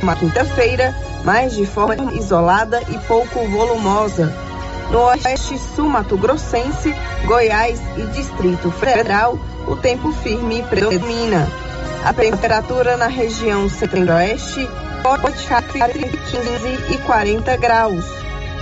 [0.00, 0.94] uma quinta-feira,
[1.24, 4.32] mas de forma isolada e pouco volumosa.
[4.90, 11.48] No oeste sul-mato grossense, Goiás e Distrito Federal, o tempo firme predomina.
[12.04, 14.68] A temperatura na região centro-oeste
[15.02, 18.04] pode ficar entre 15 e 40 graus.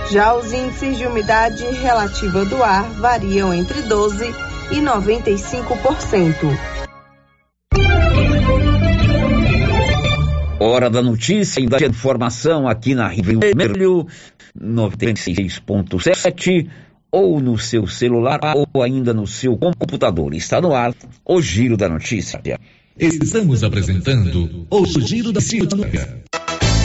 [0.09, 4.23] Já os índices de umidade relativa do ar variam entre 12
[4.71, 6.70] e 95%.
[10.63, 14.05] Hora da notícia e da informação aqui na Rio Vermelho
[14.55, 16.69] 96.7
[17.11, 20.35] ou no seu celular ou ainda no seu computador.
[20.35, 20.93] Está no ar
[21.25, 22.39] o Giro da Notícia.
[22.95, 26.21] Estamos apresentando o Giro da Notícia.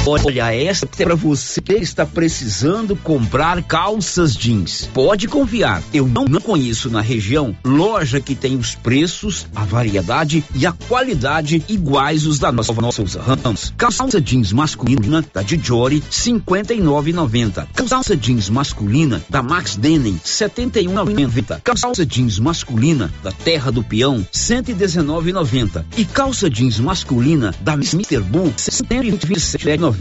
[0.09, 4.89] Olha, essa é para você que está precisando comprar calças jeans.
[4.95, 10.45] Pode confiar, eu não, não conheço na região loja que tem os preços, a variedade
[10.55, 13.75] e a qualidade iguais os da nossa nossos ramos.
[13.77, 17.67] Calça jeans masculina da Dijori 59,90.
[17.75, 21.63] Calça jeans masculina da Max Denim 71,90.
[21.63, 25.85] Calça jeans masculina da Terra do Peão 119,90.
[25.97, 28.21] E calça jeans masculina da Mr.
[28.21, 29.96] Bull 127,90.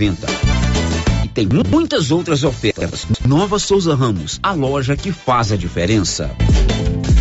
[1.23, 3.05] E tem muitas outras ofertas.
[3.25, 6.29] Nova Souza Ramos, a loja que faz a diferença.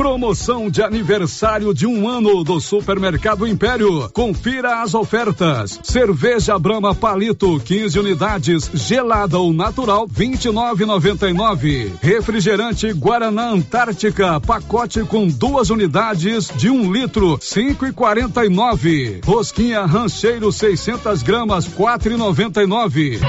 [0.00, 4.08] Promoção de aniversário de um ano do Supermercado Império.
[4.14, 5.78] Confira as ofertas.
[5.82, 11.92] Cerveja Brahma Palito, 15 unidades, gelada ou natural, 29,99.
[12.00, 19.22] Refrigerante Guaraná Antártica, pacote com duas unidades de um litro, 5,49.
[19.22, 23.20] Rosquinha Rancheiro 600 gramas, 4,99.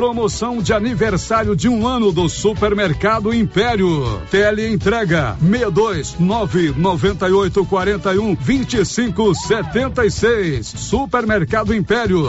[0.00, 4.18] Promoção de aniversário de um ano do Supermercado Império.
[4.30, 10.66] Tele entrega 62 998 41 25 76.
[10.66, 12.28] Supermercado Império.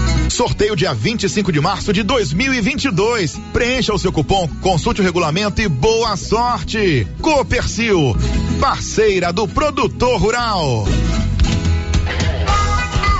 [0.31, 3.37] Sorteio dia 25 de março de 2022.
[3.51, 7.05] Preencha o seu cupom, consulte o regulamento e boa sorte.
[7.21, 8.15] Copercil,
[8.59, 10.87] parceira do produtor rural.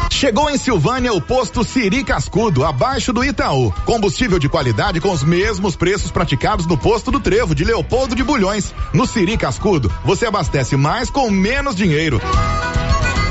[0.09, 3.73] Chegou em Silvânia o posto Siri Cascudo, abaixo do Itaú.
[3.85, 8.23] Combustível de qualidade com os mesmos preços praticados no posto do Trevo de Leopoldo de
[8.23, 8.73] Bulhões.
[8.93, 12.21] No Siri Cascudo, você abastece mais com menos dinheiro.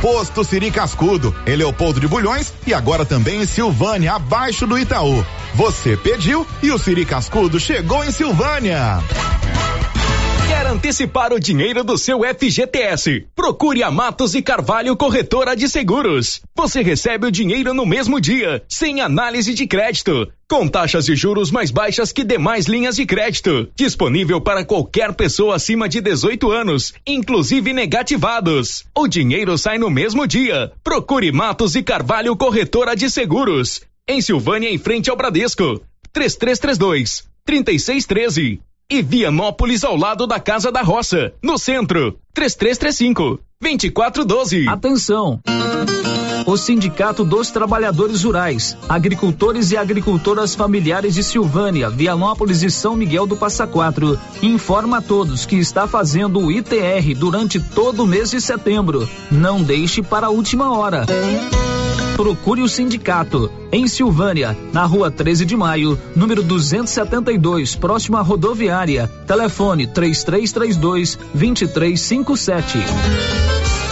[0.00, 5.24] Posto Siri Cascudo, em Leopoldo de Bulhões e agora também em Silvânia, abaixo do Itaú.
[5.54, 8.98] Você pediu e o Siri Cascudo chegou em Silvânia.
[10.70, 13.26] Antecipar o dinheiro do seu FGTS?
[13.34, 16.40] Procure a Matos e Carvalho Corretora de Seguros.
[16.56, 21.50] Você recebe o dinheiro no mesmo dia, sem análise de crédito, com taxas de juros
[21.50, 23.68] mais baixas que demais linhas de crédito.
[23.74, 28.84] Disponível para qualquer pessoa acima de 18 anos, inclusive negativados.
[28.96, 30.70] O dinheiro sai no mesmo dia.
[30.84, 33.80] Procure Matos e Carvalho Corretora de Seguros.
[34.06, 35.82] Em Silvânia, em frente ao Bradesco.
[36.12, 42.18] 3332 3613 e Vianópolis ao lado da Casa da Roça, no centro.
[42.34, 44.68] 3335 2412.
[44.68, 45.40] Atenção!
[46.46, 53.26] O Sindicato dos Trabalhadores Rurais, Agricultores e Agricultoras Familiares de Silvânia, Vianópolis e São Miguel
[53.26, 58.30] do Passa Quatro informa a todos que está fazendo o ITR durante todo o mês
[58.30, 59.08] de setembro.
[59.30, 61.06] Não deixe para a última hora.
[62.16, 69.08] Procure o sindicato em Silvânia, na rua 13 de maio, número 272, próximo à rodoviária.
[69.26, 73.49] Telefone 3332 2357.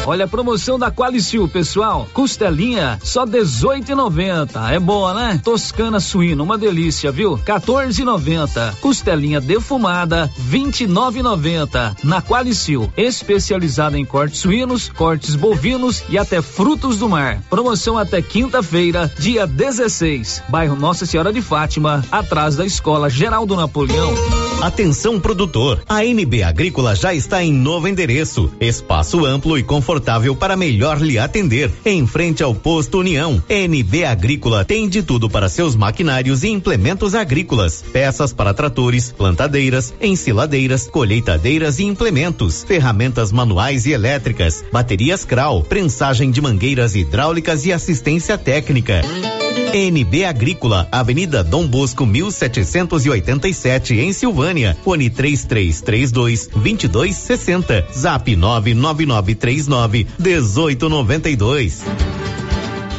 [0.08, 2.08] Olha a promoção da Qualicil, pessoal.
[2.14, 4.72] Costelinha só 18,90.
[4.72, 5.38] É boa, né?
[5.44, 7.37] Toscana suína, uma delícia, viu?
[7.37, 8.76] 14,90.
[8.81, 11.99] Costelinha defumada 29,90.
[12.02, 17.43] Na Qualicil, especializada em cortes suínos, cortes bovinos e até frutos do mar.
[17.50, 20.44] Promoção até quinta-feira, dia 16.
[20.49, 24.14] Bairro Nossa Senhora de Fátima, atrás da Escola Geraldo Napoleão.
[24.62, 29.97] Atenção produtor, a NB Agrícola já está em novo endereço, espaço amplo e confortável
[30.36, 33.42] para melhor lhe atender, em frente ao posto União.
[33.48, 39.94] NB Agrícola tem de tudo para seus maquinários e implementos agrícolas, peças para tratores, plantadeiras,
[40.00, 47.72] ensiladeiras, colheitadeiras e implementos, ferramentas manuais e elétricas, baterias Kral, prensagem de mangueiras hidráulicas e
[47.72, 49.02] assistência técnica.
[49.72, 54.76] NB Agrícola, Avenida Dom Bosco 1787 em Silvânia.
[54.82, 57.87] Fone 3332 2260.
[57.93, 62.27] Zap 99939 1892.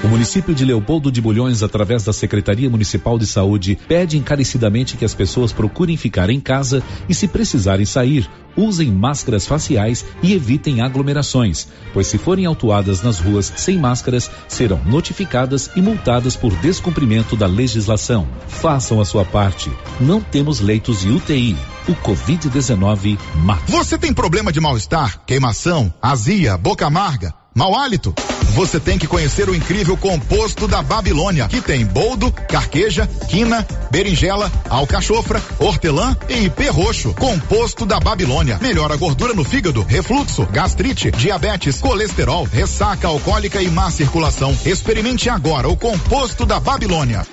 [0.01, 5.03] O município de Leopoldo de Bulhões, através da Secretaria Municipal de Saúde, pede encarecidamente que
[5.03, 10.79] as pessoas procurem ficar em casa e, se precisarem sair, usem máscaras faciais e evitem
[10.79, 17.35] aglomerações, pois se forem autuadas nas ruas sem máscaras, serão notificadas e multadas por descumprimento
[17.35, 18.25] da legislação.
[18.47, 19.69] Façam a sua parte.
[19.99, 21.57] Não temos leitos de UTI.
[21.89, 23.63] O Covid-19 mata.
[23.67, 28.13] Você tem problema de mal-estar, queimação, azia, boca amarga, mau hálito?
[28.55, 34.49] Você tem que conhecer o incrível composto da Babilônia, que tem boldo, carqueja, quina, berinjela,
[34.69, 37.13] alcachofra, hortelã e pé roxo.
[37.13, 38.57] Composto da Babilônia.
[38.61, 44.57] Melhora a gordura no fígado, refluxo, gastrite, diabetes, colesterol, ressaca alcoólica e má circulação.
[44.65, 47.27] Experimente agora o composto da Babilônia.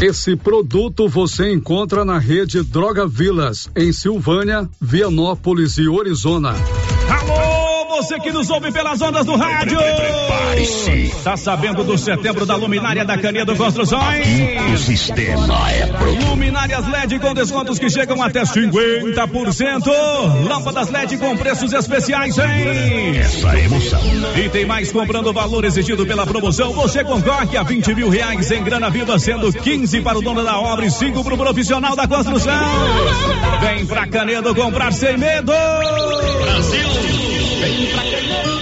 [0.00, 6.56] Esse produto você encontra na rede Droga Vilas, em Silvânia, Vianópolis e Orizona.
[7.92, 9.76] Você que nos ouve pelas ondas do rádio.
[9.76, 11.14] Prepare-se.
[11.22, 14.26] Tá sabendo do setembro da luminária da Canedo Construções?
[14.72, 16.10] O sistema é pro...
[16.30, 20.48] Luminárias LED com descontos que chegam até 50%.
[20.48, 23.18] Lâmpadas LED com preços especiais, hein?
[23.18, 24.00] Essa emoção.
[24.42, 26.72] E tem mais comprando o valor exigido pela promoção.
[26.72, 30.58] Você concorre a 20 mil reais em grana viva, sendo 15 para o dono da
[30.58, 32.54] obra e 5 para o profissional da construção.
[33.60, 35.52] Vem pra Canedo comprar sem medo.
[36.42, 37.31] Brasil!
[37.62, 38.61] Ven para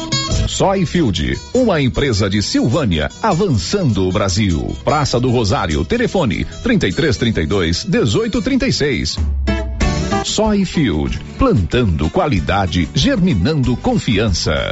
[0.47, 4.75] Soyfield, uma empresa de Silvânia, avançando o Brasil.
[4.83, 9.17] Praça do Rosário, telefone 3332 1836.
[10.23, 14.71] Soyfield, plantando qualidade, germinando confiança.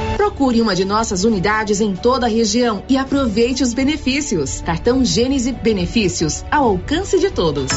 [0.17, 4.61] Procure uma de nossas unidades em toda a região e aproveite os benefícios.
[4.61, 7.71] Cartão Gênese Benefícios, ao alcance de todos.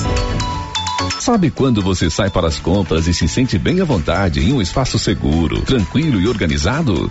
[1.20, 4.60] Sabe quando você sai para as compras e se sente bem à vontade em um
[4.60, 7.10] espaço seguro, tranquilo e organizado?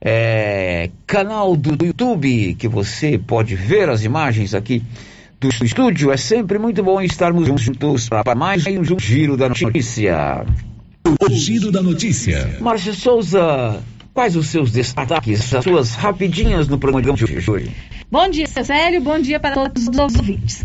[0.00, 4.82] é, canal do YouTube, que você pode ver as imagens aqui
[5.42, 6.12] do estúdio.
[6.12, 10.46] É sempre muito bom estarmos juntos para mais um Giro da Notícia.
[11.04, 12.58] O Giro da Notícia.
[12.60, 13.82] Márcio Souza,
[14.14, 17.70] quais os seus destaques, as suas rapidinhas no programa de hoje?
[18.08, 19.00] Bom dia, Célio.
[19.00, 20.64] Bom dia para todos os ouvintes.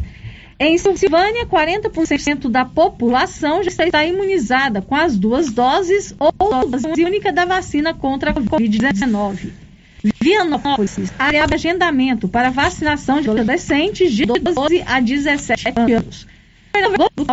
[0.59, 7.31] Em Silvânia, 40% da população já está imunizada com as duas doses ou dose única
[7.31, 9.66] da vacina contra a Covid-19.
[10.19, 16.27] Vianópolis, de agendamento para vacinação de adolescentes de 12 a 17 anos.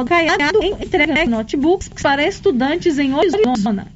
[0.06, 3.88] Caiado entrega notebooks para estudantes em Orizona.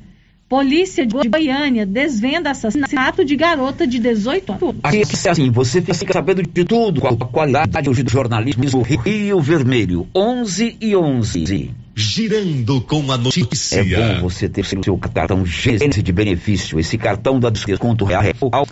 [0.49, 4.77] Polícia de Goiânia desvenda assassinato de garota de 18 anos.
[4.83, 10.09] Aqui é assim, você fica sabendo de tudo com a qualidade do jornalismo Rio Vermelho,
[10.17, 11.71] 11 e 11.
[11.95, 13.81] Girando com a notícia.
[13.81, 16.81] É bom você ter seu cartão Gênesis de benefício.
[16.81, 18.23] Esse cartão dá desconto real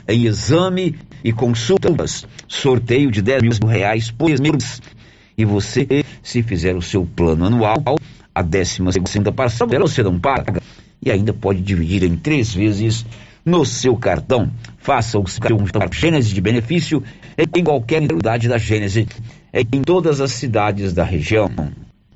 [0.09, 2.27] em exame e consultas.
[2.49, 4.81] Sorteio de 10 mil reais por mês.
[5.37, 5.87] E você,
[6.23, 7.97] se fizer o seu plano anual,
[8.35, 10.59] a décima segunda parcela você não paga
[11.03, 13.05] e ainda pode dividir em três vezes
[13.45, 14.51] no seu cartão.
[14.79, 15.43] Faça o seu
[15.93, 17.03] Gênesis de benefício
[17.39, 19.07] em qualquer unidade da Gênesis,
[19.55, 21.51] em todas as cidades da região.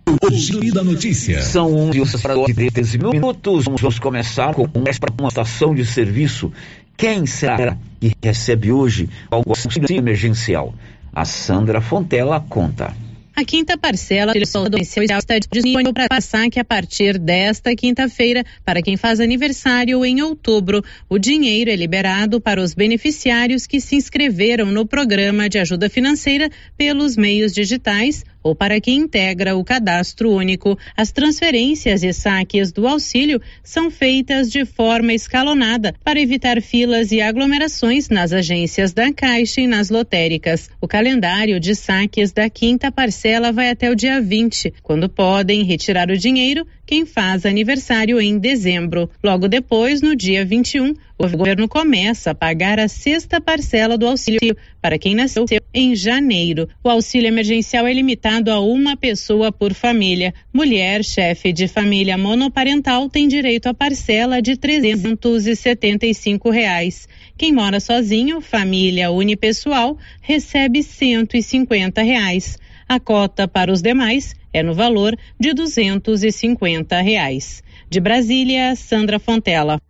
[0.06, 1.40] O Giro da Notícia.
[1.40, 2.34] São 11 para
[2.72, 3.64] 13 minutos.
[3.64, 6.52] Vamos começar com uma estação de serviço.
[6.96, 10.74] Quem será que recebe hoje o auxílio emergencial?
[11.12, 12.92] A Sandra Fontela conta.
[13.40, 18.98] A quinta parcela do auxílio está disponível para saque a partir desta quinta-feira para quem
[18.98, 20.84] faz aniversário em outubro.
[21.08, 26.50] O dinheiro é liberado para os beneficiários que se inscreveram no programa de ajuda financeira
[26.76, 30.78] pelos meios digitais ou para quem integra o cadastro único.
[30.96, 37.20] As transferências e saques do auxílio são feitas de forma escalonada para evitar filas e
[37.20, 40.70] aglomerações nas agências da Caixa e nas lotéricas.
[40.80, 46.10] O calendário de saques da quinta parcela vai até o dia 20, quando podem retirar
[46.10, 49.08] o dinheiro quem faz aniversário em dezembro.
[49.22, 54.56] Logo depois, no dia 21, o governo começa a pagar a sexta parcela do auxílio
[54.82, 56.68] para quem nasceu em janeiro.
[56.82, 60.34] O auxílio emergencial é limitado a uma pessoa por família.
[60.52, 67.08] Mulher, chefe de família monoparental, tem direito à parcela de 375 reais.
[67.38, 72.58] Quem mora sozinho, família unipessoal, recebe 150 reais.
[72.90, 77.62] A cota para os demais é no valor de 250 reais.
[77.88, 79.80] De Brasília, Sandra Fontela.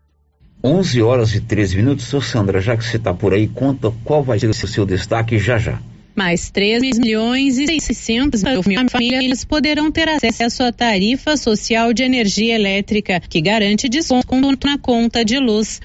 [0.62, 2.12] 11 horas e 13 minutos.
[2.12, 5.38] Ô Sandra, já que você está por aí, conta qual vai ser o seu destaque
[5.38, 5.80] já já.
[6.14, 12.54] Mais 3 milhões e 600 mil famílias poderão ter acesso à tarifa social de energia
[12.54, 15.80] elétrica, que garante desconto na conta de luz.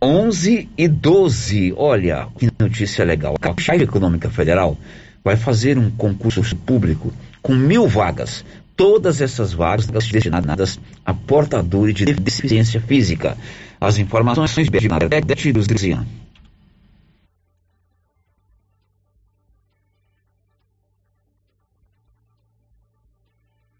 [0.00, 1.74] 11 e 12.
[1.76, 3.34] Olha, que notícia legal.
[3.42, 4.78] A Caixa Econômica Federal
[5.24, 8.44] vai fazer um concurso público com mil vagas.
[8.76, 13.36] Todas essas vagas destinadas a portadores de deficiência física.
[13.80, 16.06] As informações de Bernadette dos Drizian.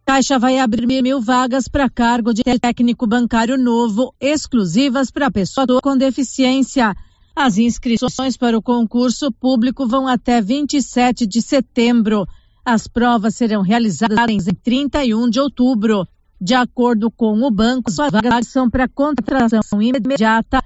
[0.08, 5.96] Caixa vai abrir mil vagas para cargo de técnico bancário novo, exclusivas para pessoa com
[5.98, 6.96] deficiência.
[7.40, 12.26] As inscrições para o concurso público vão até 27 de setembro.
[12.64, 16.04] As provas serão realizadas em 31 de outubro.
[16.40, 20.60] De acordo com o banco, as vagas são para contratação imediata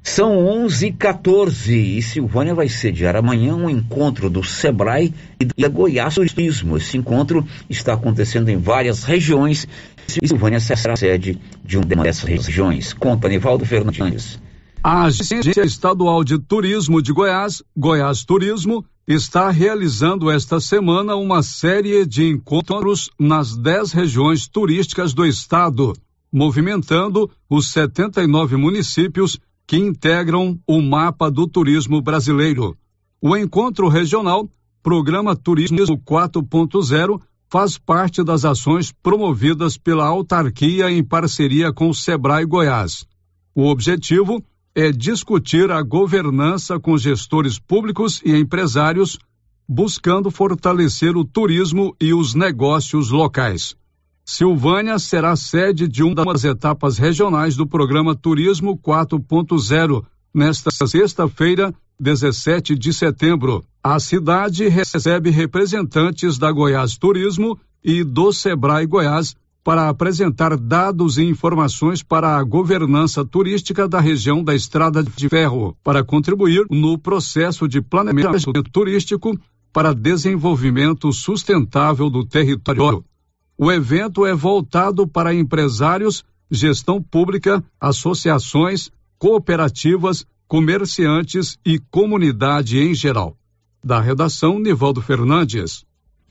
[0.03, 5.67] São 11 h 14 e Silvânia vai sediar amanhã um encontro do Sebrae e da
[5.67, 6.77] Goiás Turismo.
[6.77, 9.67] Esse encontro está acontecendo em várias regiões
[10.21, 12.93] e Silvânia será sede de uma dessas regiões.
[12.93, 14.37] Conta, Nivaldo Fernandes.
[14.87, 22.05] A Agência Estadual de Turismo de Goiás, Goiás Turismo, está realizando esta semana uma série
[22.05, 25.93] de encontros nas dez regiões turísticas do estado,
[26.31, 32.77] movimentando os 79 municípios que integram o mapa do turismo brasileiro.
[33.19, 34.47] O encontro regional,
[34.83, 42.45] Programa Turismo 4.0, faz parte das ações promovidas pela autarquia em parceria com o Sebrae
[42.45, 43.03] Goiás.
[43.55, 44.54] O objetivo é
[44.91, 49.17] discutir a governança com gestores públicos e empresários,
[49.67, 53.75] buscando fortalecer o turismo e os negócios locais.
[54.25, 60.03] Silvânia será sede de uma das etapas regionais do programa Turismo 4.0,
[60.33, 63.63] nesta sexta-feira, 17 de setembro.
[63.81, 71.23] A cidade recebe representantes da Goiás Turismo e do Sebrae Goiás para apresentar dados e
[71.23, 77.67] informações para a governança turística da região da Estrada de Ferro, para contribuir no processo
[77.67, 79.35] de planejamento turístico
[79.73, 83.03] para desenvolvimento sustentável do território.
[83.57, 93.35] O evento é voltado para empresários, gestão pública, associações, cooperativas, comerciantes e comunidade em geral.
[93.83, 95.83] Da redação, Nivaldo Fernandes.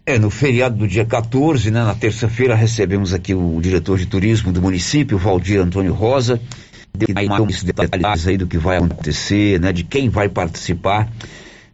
[0.06, 4.52] É, no feriado do dia 14, né, na terça-feira, recebemos aqui o diretor de turismo
[4.52, 6.38] do município, Valdir Antônio Rosa,
[6.92, 11.10] deu mais detalhes aí do que vai acontecer, né, de quem vai participar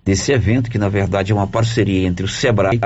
[0.04, 2.78] desse evento, que na verdade é uma parceria entre o SEBRAE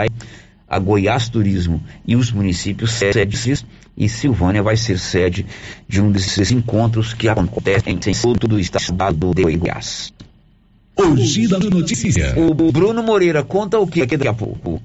[0.67, 3.65] a Goiás Turismo e os municípios sedes
[3.97, 5.47] e Silvânia vai ser sede
[5.87, 10.13] de um desses encontros que acontecem em todo o estado de Goiás.
[10.97, 12.35] O Giro da Notícia.
[12.37, 14.81] O Bruno Moreira conta o que aqui daqui a pouco.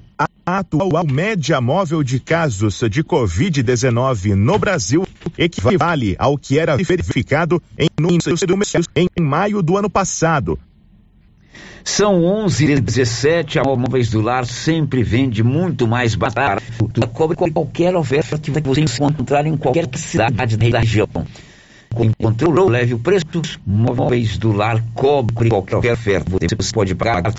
[0.58, 5.06] Atual média móvel de casos de Covid-19 no Brasil
[5.38, 7.88] equivale ao que era verificado em,
[9.16, 10.58] em maio do ano passado,
[11.84, 16.62] são 11 e 17, a Móveis do Lar sempre vende muito mais barato.
[17.12, 21.08] Cobre qualquer oferta que você encontrar em qualquer cidade da região.
[21.98, 23.24] Encontrou, leve o preço.
[23.66, 26.30] Móveis do Lar cobre qualquer oferta.
[26.56, 27.32] Você pode pagar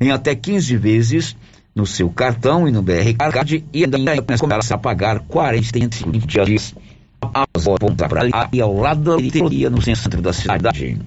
[0.00, 1.36] em até 15 vezes
[1.74, 3.98] no seu cartão e no BR Card e ainda
[4.38, 6.74] começa a pagar 45 dias
[7.20, 10.98] após a para ali ao lado da no centro da cidade.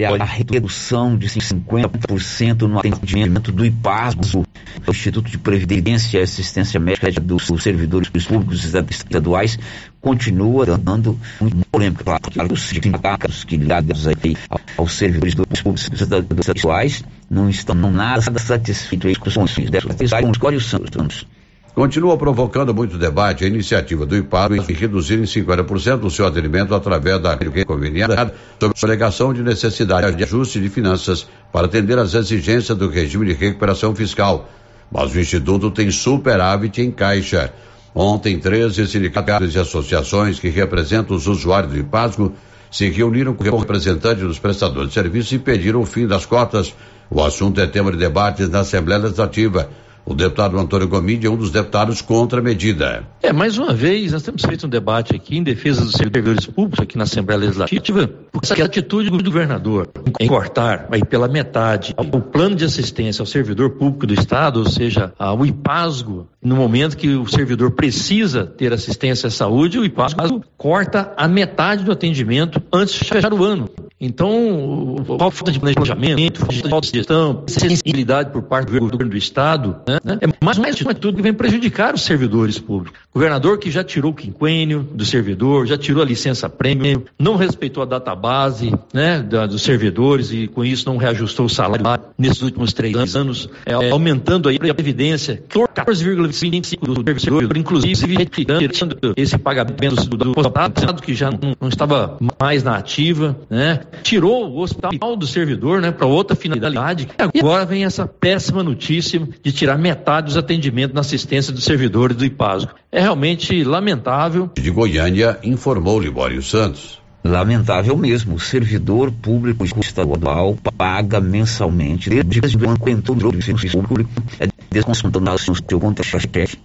[0.00, 4.46] Olha, a redução de 50% no atendimento do IPASGO,
[4.86, 9.58] o Instituto de Previdência e Assistência Médica dos Servidores Públicos Estaduais,
[10.00, 12.04] continua dando muito polêmica.
[12.04, 14.36] Claro, os sindicatos que ligados aí
[14.76, 20.10] aos servidores públicos estaduais não estão nada satisfeitos com as condições dessas.
[20.38, 21.26] Quais são os
[21.74, 26.74] Continua provocando muito debate a iniciativa do IPAR em reduzir em 50% o seu atendimento
[26.74, 32.76] através da conveniada sobre alegação de necessidade de ajuste de finanças para atender às exigências
[32.76, 34.50] do regime de recuperação fiscal.
[34.90, 37.50] Mas o Instituto tem superávit em caixa.
[37.94, 42.34] Ontem, 13 sindicatos e associações que representam os usuários do IPASGO
[42.72, 46.74] se reuniram com representantes dos prestadores de serviços e pediram o fim das cotas.
[47.10, 49.68] O assunto é tema de debates na Assembleia Legislativa.
[50.04, 53.04] O deputado Antônio Gomide é um dos deputados contra a medida.
[53.22, 56.80] É, mais uma vez, nós temos feito um debate aqui em defesa dos servidores públicos
[56.80, 59.88] aqui na Assembleia Legislativa, porque essa atitude do governador
[60.18, 64.68] em cortar aí pela metade o plano de assistência ao servidor público do Estado, ou
[64.68, 70.42] seja, o IPASGO, no momento que o servidor precisa ter assistência à saúde, o IPASGO
[70.56, 73.68] corta a metade do atendimento antes de fechar o ano.
[74.04, 80.18] Então, falta de planejamento, falta de gestão, sensibilidade por parte do governo do Estado, né?
[80.20, 83.00] é mais uma atitude que vem prejudicar os servidores públicos.
[83.14, 87.82] Governador que já tirou o quinquênio do servidor, já tirou a licença prêmio, não respeitou
[87.82, 91.84] a database né, da, dos servidores e com isso não reajustou o salário
[92.18, 99.38] nesses últimos três anos, é, aumentando aí a previdência, 14,25% do servidor, inclusive retirando esse
[99.38, 103.80] pagamento do, do, do que já não, não estava mais na ativa, né?
[104.02, 107.08] tirou o hospital do servidor né, para outra finalidade.
[107.18, 112.16] E agora vem essa péssima notícia de tirar metade dos atendimentos na assistência dos servidores
[112.16, 112.72] do IPASGO.
[112.90, 114.50] É realmente lamentável.
[114.54, 117.00] De Goiânia, informou Libório Santos.
[117.24, 124.48] Lamentável mesmo, o servidor público estadual paga mensalmente, desde quando entrou no serviço público, é
[124.70, 126.58] desconsultando o seu contra-chefe,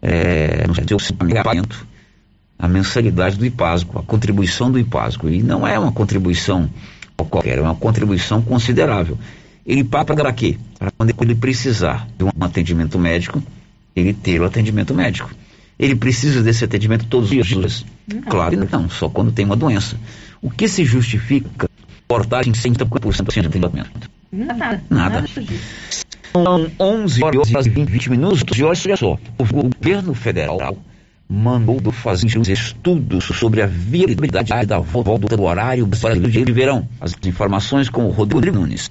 [0.00, 1.86] é, no seu pagamento
[2.58, 5.28] a mensalidade do IPASGO, a contribuição do IPASGO.
[5.28, 6.68] E não é uma contribuição
[7.16, 9.16] qualquer, é uma contribuição considerável.
[9.68, 10.56] Ele paga para quê?
[10.78, 13.42] Para quando ele precisar de um atendimento médico,
[13.94, 15.30] ele ter o atendimento médico.
[15.78, 17.84] Ele precisa desse atendimento todos os dias?
[18.10, 18.22] Não.
[18.22, 20.00] Claro que não, só quando tem uma doença.
[20.40, 21.68] O que se justifica
[22.08, 24.10] cortar em 100% de atendimento?
[24.32, 24.82] Nada.
[24.88, 25.24] Nada.
[26.32, 30.78] São 11 horas e 20 minutos e olha só, o governo federal
[31.28, 36.88] mandou fazer os estudos sobre a viabilidade da volta do horário brasileiro de verão.
[36.98, 38.90] As informações com o Rodrigo Nunes.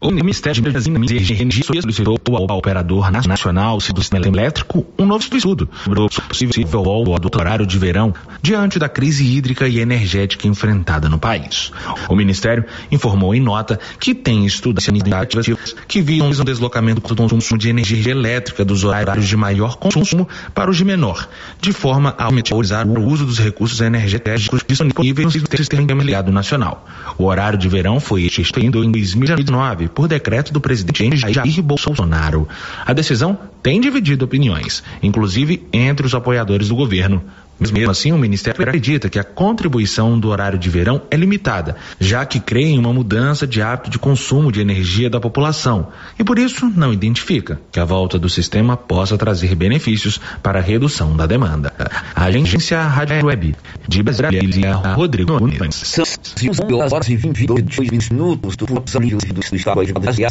[0.00, 6.00] O Ministério de Energia solicitou ao operador nacional do sistema elétrico um novo estudo sobre
[6.00, 11.18] o possível volta do horário de verão diante da crise hídrica e energética enfrentada no
[11.18, 11.72] país.
[12.06, 17.58] O Ministério informou em nota que tem estudos iniciativas que visam o deslocamento do consumo
[17.58, 21.26] de energia elétrica dos horários de maior consumo para os de menor,
[21.62, 26.86] de forma a autorizar o uso dos recursos energéticos disponíveis no sistema ligado nacional.
[27.16, 32.48] O horário de verão foi extinto em 2019 por decreto do presidente Jair Bolsonaro.
[32.84, 37.22] A decisão tem dividido opiniões, inclusive entre os apoiadores do governo.
[37.58, 42.26] Mesmo assim, o Ministério acredita que a contribuição do horário de verão é limitada, já
[42.26, 45.88] que crê em uma mudança de hábito de consumo de energia da população
[46.18, 50.62] e, por isso, não identifica que a volta do sistema possa trazer benefícios para a
[50.62, 51.72] redução da demanda.
[52.14, 53.56] A agência Rádio Web
[53.88, 55.74] de Brasília, Rodrigo Nunes.
[55.74, 60.28] São 11 horas e 22 minutos do do Estado de Brasília,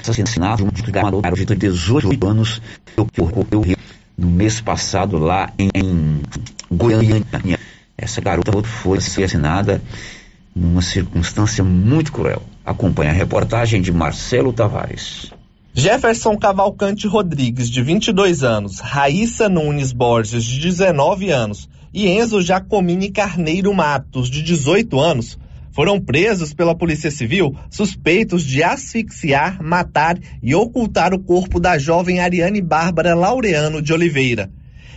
[0.00, 2.62] assassinado de garoto de 18 anos
[2.96, 3.64] ocorreu
[4.18, 6.20] no mês passado lá em,
[6.70, 7.58] Goiânia.
[7.96, 9.80] Essa garota foi assassinada
[10.54, 12.42] numa circunstância muito cruel.
[12.66, 15.32] Acompanhe a reportagem de Marcelo Tavares.
[15.72, 23.10] Jefferson Cavalcante Rodrigues, de 22 anos, Raíssa Nunes Borges, de 19 anos, e Enzo Jacomini
[23.10, 25.38] Carneiro Matos, de 18 anos,
[25.78, 32.18] foram presos pela Polícia Civil suspeitos de asfixiar, matar e ocultar o corpo da jovem
[32.18, 34.50] Ariane Bárbara Laureano de Oliveira.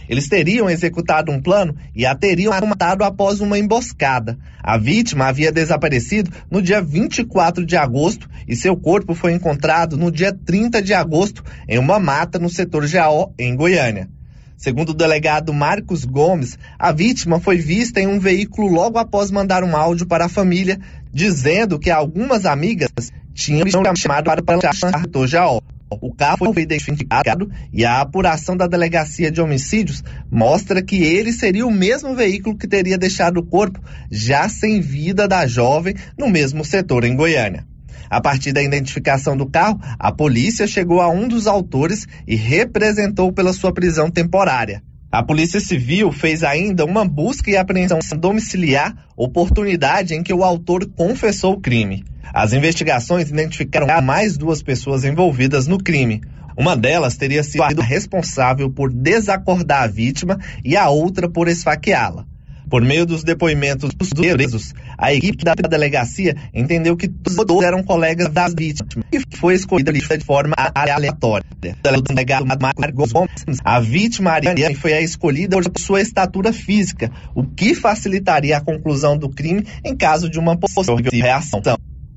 [0.10, 4.40] Eles teriam executado um plano e a teriam matado após uma emboscada.
[4.60, 10.12] A vítima havia desaparecido no dia 24 de agosto e seu corpo foi encontrado no
[10.12, 14.10] dia 30 de agosto em uma mata no setor Jaó, em Goiânia.
[14.62, 19.64] Segundo o delegado Marcos Gomes, a vítima foi vista em um veículo logo após mandar
[19.64, 20.80] um áudio para a família,
[21.12, 22.92] dizendo que algumas amigas
[23.34, 23.66] tinham
[23.98, 24.60] chamado para
[25.16, 25.62] o Jaó.
[25.90, 31.66] O carro foi identificado e a apuração da delegacia de homicídios mostra que ele seria
[31.66, 36.64] o mesmo veículo que teria deixado o corpo já sem vida da jovem no mesmo
[36.64, 37.66] setor em Goiânia.
[38.12, 43.32] A partir da identificação do carro, a polícia chegou a um dos autores e representou
[43.32, 44.84] pela sua prisão temporária.
[45.10, 50.86] A Polícia Civil fez ainda uma busca e apreensão domiciliar, oportunidade em que o autor
[50.90, 52.04] confessou o crime.
[52.34, 56.22] As investigações identificaram mais duas pessoas envolvidas no crime.
[56.58, 62.26] Uma delas teria sido responsável por desacordar a vítima e a outra por esfaqueá-la.
[62.72, 68.30] Por meio dos depoimentos dos presos, a equipe da delegacia entendeu que todos eram colegas
[68.30, 71.46] das vítimas e foi escolhida de forma aleatória.
[72.08, 77.76] Delegado Marcos Gomes, a vítima Ariane foi a escolhida por sua estatura física, o que
[77.76, 81.62] facilitaria a conclusão do crime em caso de uma possível reação.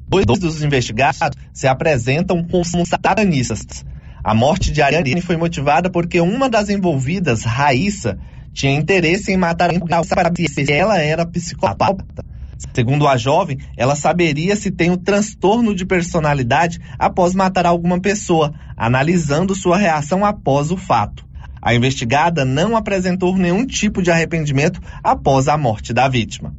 [0.06, 1.18] Dois dos investigados
[1.52, 3.84] se apresentam como satanistas.
[4.22, 8.16] A morte de Ariane foi motivada porque uma das envolvidas, Raíssa,
[8.54, 12.24] tinha interesse em matar a para se ela era psicopata.
[12.72, 18.54] Segundo a jovem, ela saberia se tem o transtorno de personalidade após matar alguma pessoa,
[18.76, 21.26] analisando sua reação após o fato.
[21.60, 26.54] A investigada não apresentou nenhum tipo de arrependimento após a morte da vítima.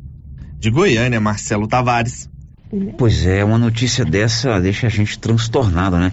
[0.60, 2.30] De Goiânia, Marcelo Tavares.
[2.98, 6.12] Pois é, uma notícia dessa deixa a gente transtornado, né?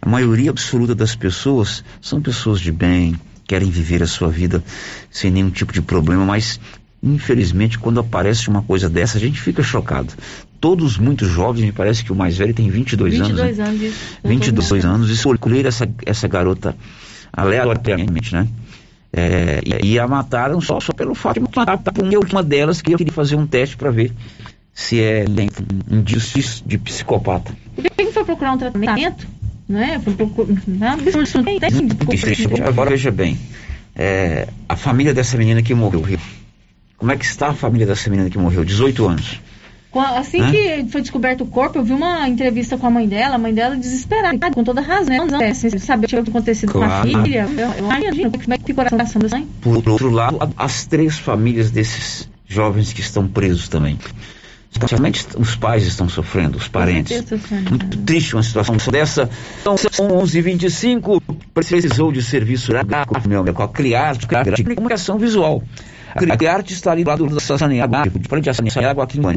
[0.00, 4.62] A maioria absoluta das pessoas são pessoas de bem, querem viver a sua vida
[5.10, 6.60] sem nenhum tipo de problema, mas
[7.02, 10.12] infelizmente quando aparece uma coisa dessa a gente fica chocado.
[10.60, 13.56] Todos muito jovens, me parece que o mais velho tem 22, 22 anos.
[13.56, 13.80] 22 anos.
[14.22, 14.30] Né?
[14.30, 16.74] 22 anos, escolher essa, essa garota
[17.32, 18.48] aleatoriamente, né?
[19.16, 21.80] É, e, e, a mataram só, só pelo fato de matar
[22.32, 24.10] uma delas que eu queria fazer um teste para ver
[24.72, 25.24] se é
[25.88, 27.54] indício de psicopata.
[27.76, 29.24] Por que foi procurar um tratamento?
[29.68, 30.00] Né?
[32.66, 33.38] Agora veja bem,
[33.96, 36.04] é, a família dessa menina que morreu,
[36.96, 38.64] como é que está a família dessa menina que morreu?
[38.64, 39.40] 18 anos.
[40.16, 43.38] Assim que foi descoberto o corpo, eu vi uma entrevista com a mãe dela, a
[43.38, 47.08] mãe dela desesperada, com toda razão, não, é, sem saber o que tinha acontecido claro.
[47.08, 47.48] com a filha.
[47.56, 49.48] Eu, eu imagino como é que o coração da mãe.
[49.60, 53.98] Por outro lado, as três famílias desses jovens que estão presos também.
[54.74, 57.24] Especialmente os pais estão sofrendo, os parentes.
[57.70, 59.30] Muito triste uma situação dessa.
[59.60, 61.22] Então, são 11h25,
[61.54, 62.72] precisou de serviço
[63.54, 65.62] com a Criarte, de comunicação visual.
[66.16, 69.34] A Criarte está ali do lado da Saneago, de frente a Saneago aqui no A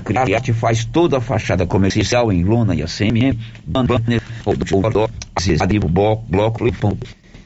[0.00, 4.20] Criarte faz toda a fachada comercial em lona e ACM, banner,
[5.88, 6.58] bloco, bloco,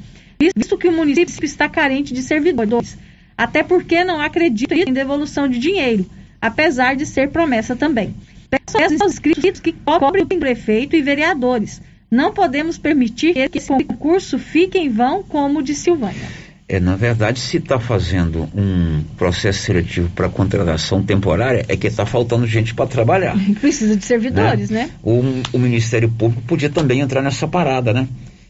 [0.56, 2.98] visto que o município está carente de servidores,
[3.38, 6.10] até porque não acredito em devolução de dinheiro,
[6.42, 8.16] apesar de ser promessa também.
[8.50, 11.82] Peço aos inscritos que cobrem o prefeito e vereadores.
[12.10, 16.41] Não podemos permitir que esse concurso fique em vão como de Silvânia.
[16.72, 22.06] É, na verdade, se está fazendo um processo seletivo para contratação temporária, é que está
[22.06, 23.36] faltando gente para trabalhar.
[23.60, 24.84] Precisa de servidores, né?
[24.84, 24.92] né?
[25.04, 28.08] O, o, Ministério Público podia também entrar nessa parada, né?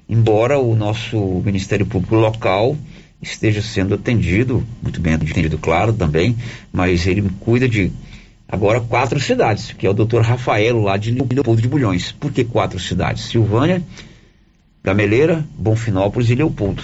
[0.07, 2.77] Embora o nosso Ministério Público local
[3.19, 6.37] esteja sendo atendido, muito bem atendido, claro, também,
[6.71, 7.91] mas ele cuida de
[8.47, 12.11] agora quatro cidades, que é o doutor Rafael lá de Leopoldo de Bulhões.
[12.11, 13.23] Por que quatro cidades?
[13.23, 13.81] Silvânia,
[14.83, 16.83] Gameleira, Bonfinópolis e Leopoldo.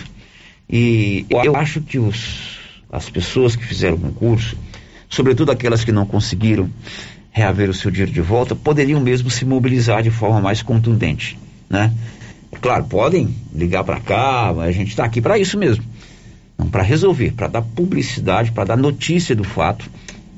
[0.70, 2.60] E eu acho que os,
[2.92, 4.58] as pessoas que fizeram o concurso,
[5.10, 6.70] sobretudo aquelas que não conseguiram
[7.32, 11.38] reaver o seu dinheiro de volta, poderiam mesmo se mobilizar de forma mais contundente,
[11.70, 11.94] né?
[12.62, 15.84] Claro, podem ligar para cá, mas a gente está aqui para isso mesmo.
[16.72, 19.90] Para resolver, para dar publicidade, para dar notícia do fato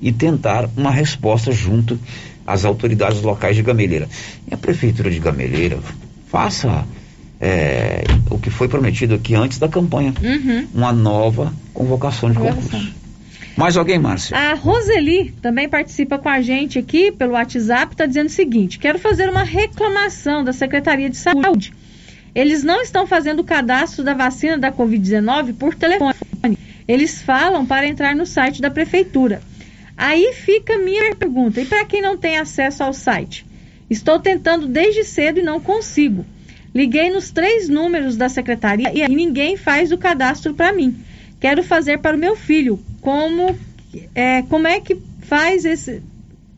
[0.02, 1.98] e tentar uma resposta junto
[2.46, 4.10] às autoridades locais de Gameleira.
[4.50, 5.80] E a Prefeitura de Gameleira,
[6.28, 6.86] faça
[7.39, 10.13] é, o que foi prometido aqui antes da campanha.
[10.21, 10.67] Uhum.
[10.73, 12.93] Uma nova convocação de concurso.
[13.56, 14.38] Mais alguém, Márcia?
[14.38, 18.97] A Roseli também participa com a gente aqui pelo WhatsApp, está dizendo o seguinte: quero
[18.97, 21.73] fazer uma reclamação da Secretaria de Saúde.
[22.34, 26.15] Eles não estão fazendo o cadastro da vacina da Covid-19 por telefone.
[26.88, 29.41] Eles falam para entrar no site da prefeitura.
[29.97, 33.45] Aí fica a minha pergunta: e para quem não tem acesso ao site?
[33.89, 36.25] Estou tentando desde cedo e não consigo.
[36.73, 40.95] Liguei nos três números da secretaria e ninguém faz o cadastro para mim.
[41.39, 42.79] Quero fazer para o meu filho.
[43.01, 43.58] Como
[44.13, 46.01] é, como é que faz esse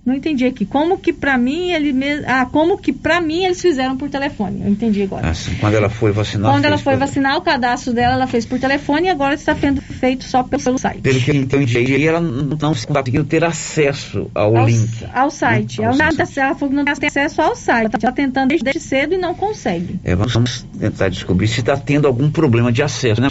[0.03, 0.65] não entendi aqui.
[0.65, 2.25] Como que para mim ele mesmo.
[2.27, 4.61] Ah, como que para mim eles fizeram por telefone.
[4.61, 5.29] Eu entendi agora.
[5.29, 6.51] Assim, quando ela foi vacinar.
[6.51, 9.79] Quando ela foi vacinar, o cadastro dela ela fez por telefone e agora está sendo
[9.81, 11.01] feito só pelo site.
[11.01, 14.89] Pelo que eu entendi, ela não conseguiu ter acesso ao, ao link.
[15.13, 15.83] Ao site.
[15.83, 16.39] Ao ela, site.
[16.39, 17.85] ela falou que não tem acesso ao site.
[17.85, 19.99] Ela está tentando desde cedo e não consegue.
[20.03, 23.27] É, vamos tentar descobrir se está tendo algum problema de acesso, né?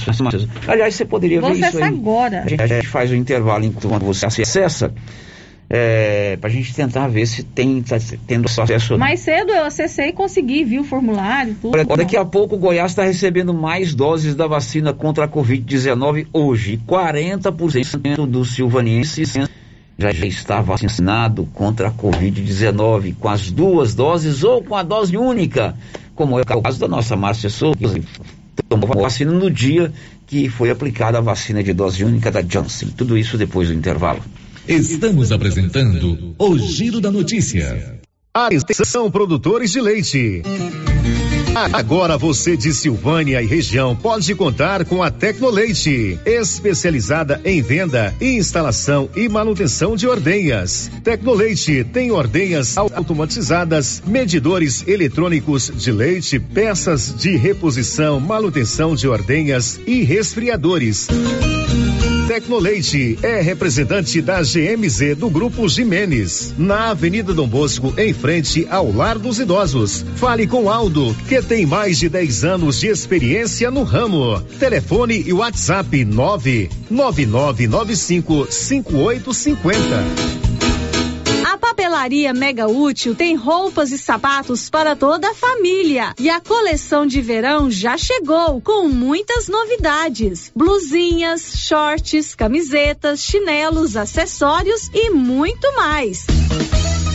[0.68, 1.83] Aliás, você poderia Vou ver isso aí.
[1.83, 2.42] agora.
[2.42, 4.92] A gente, a gente faz o intervalo enquanto você acessa
[5.72, 8.98] é, para a gente tentar ver se tem tá tendo acesso.
[8.98, 11.76] Mais cedo eu acessei e consegui, vi o formulário, tudo.
[11.76, 16.26] Olha, daqui a pouco o Goiás está recebendo mais doses da vacina contra a Covid-19
[16.33, 16.80] hoje.
[16.88, 19.35] 40% dos silvanienses
[19.96, 25.16] já, já está vacinado contra a Covid-19 com as duas doses ou com a dose
[25.16, 25.76] única,
[26.16, 29.92] como é o caso da nossa Márcia Souza, que tomou a vacina no dia
[30.26, 32.88] que foi aplicada a vacina de dose única da Janssen.
[32.88, 34.20] Tudo isso depois do intervalo.
[34.68, 38.00] Estamos apresentando o Giro da Notícia.
[38.32, 40.42] Atenção, produtores de leite.
[41.72, 49.10] Agora você de Silvânia e região pode contar com a Tecnoleite, especializada em venda, instalação
[49.16, 50.88] e manutenção de ordenhas.
[51.02, 60.02] Tecnoleite tem ordenhas automatizadas, medidores eletrônicos de leite, peças de reposição, manutenção de ordenhas e
[60.02, 61.08] resfriadores.
[62.30, 68.92] Tecnoleite é representante da GMZ do Grupo Jimenez, na Avenida Dom Bosco, em frente ao
[68.92, 70.04] Lar dos Idosos.
[70.14, 74.40] Fale com Aldo, que tem mais de 10 anos de experiência no ramo.
[74.60, 80.39] Telefone e WhatsApp 99995 5850.
[81.60, 86.14] Papelaria Mega Útil tem roupas e sapatos para toda a família.
[86.18, 94.90] E a coleção de verão já chegou com muitas novidades: blusinhas, shorts, camisetas, chinelos, acessórios
[94.92, 96.26] e muito mais.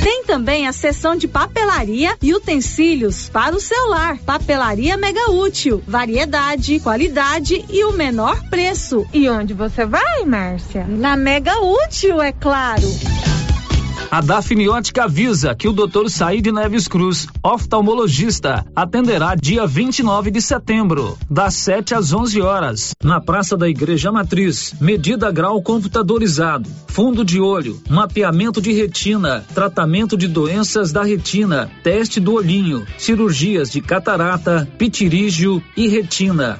[0.05, 4.19] Tem também a seção de papelaria e utensílios para o celular.
[4.19, 5.81] Papelaria Mega Útil.
[5.87, 9.03] Variedade, qualidade e o menor preço.
[9.11, 10.85] E onde você vai, Márcia?
[10.87, 12.87] Na Mega Útil, é claro.
[14.11, 16.09] A Dafniótica avisa que o Dr.
[16.09, 23.19] Saíde Neves Cruz, oftalmologista, atenderá dia 29 de setembro, das 7 às 11 horas, na
[23.19, 24.73] Praça da Igreja Matriz.
[24.79, 32.19] Medida grau computadorizado, fundo de olho, mapeamento de retina, tratamento de doenças da retina, teste
[32.19, 36.59] do olhinho, cirurgias de catarata, pitirígio e retina.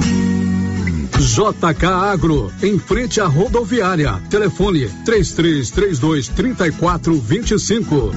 [1.21, 4.21] JK Agro, em frente à rodoviária.
[4.29, 8.11] Telefone 3332 3425.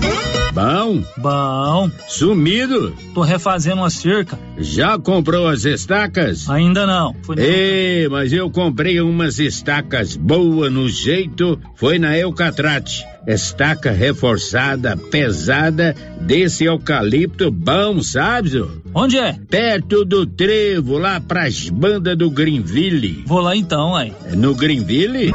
[0.55, 1.05] Bom?
[1.19, 1.91] Bom.
[2.09, 2.95] Sumido?
[3.13, 4.39] Tô refazendo uma cerca.
[4.57, 6.49] Já comprou as estacas?
[6.49, 7.15] Ainda não.
[7.37, 13.05] Ei, mas eu comprei umas estacas boas no jeito, foi na Eucatrate.
[13.27, 18.65] Estaca reforçada, pesada, desse eucalipto bom, sabe?
[18.93, 19.35] Onde é?
[19.49, 23.25] Perto do trevo, lá pras bandas do Greenville.
[23.27, 24.13] Vou lá então, aí.
[24.37, 25.33] No Greenville?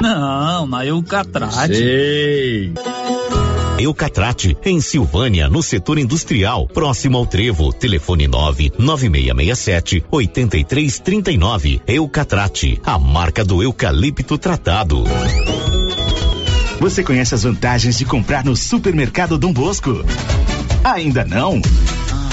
[0.00, 1.76] Não, na Eucatrate.
[1.76, 2.72] Sei.
[3.78, 7.72] Eucatrate, em Silvânia, no setor industrial, próximo ao Trevo.
[7.72, 11.82] Telefone 99667 8339.
[11.86, 15.04] Eucatrate, a marca do eucalipto tratado.
[16.80, 20.04] Você conhece as vantagens de comprar no Supermercado Dom Bosco?
[20.84, 21.60] Ainda não?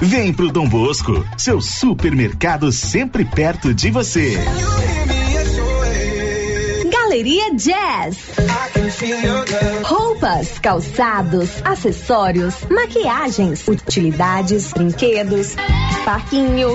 [0.00, 4.36] Vem pro Dom Bosco, seu supermercado sempre perto de você.
[6.92, 8.18] Galeria Jazz.
[9.82, 15.54] Roupas, calçados, acessórios, maquiagens, utilidades, brinquedos,
[16.04, 16.74] parquinho.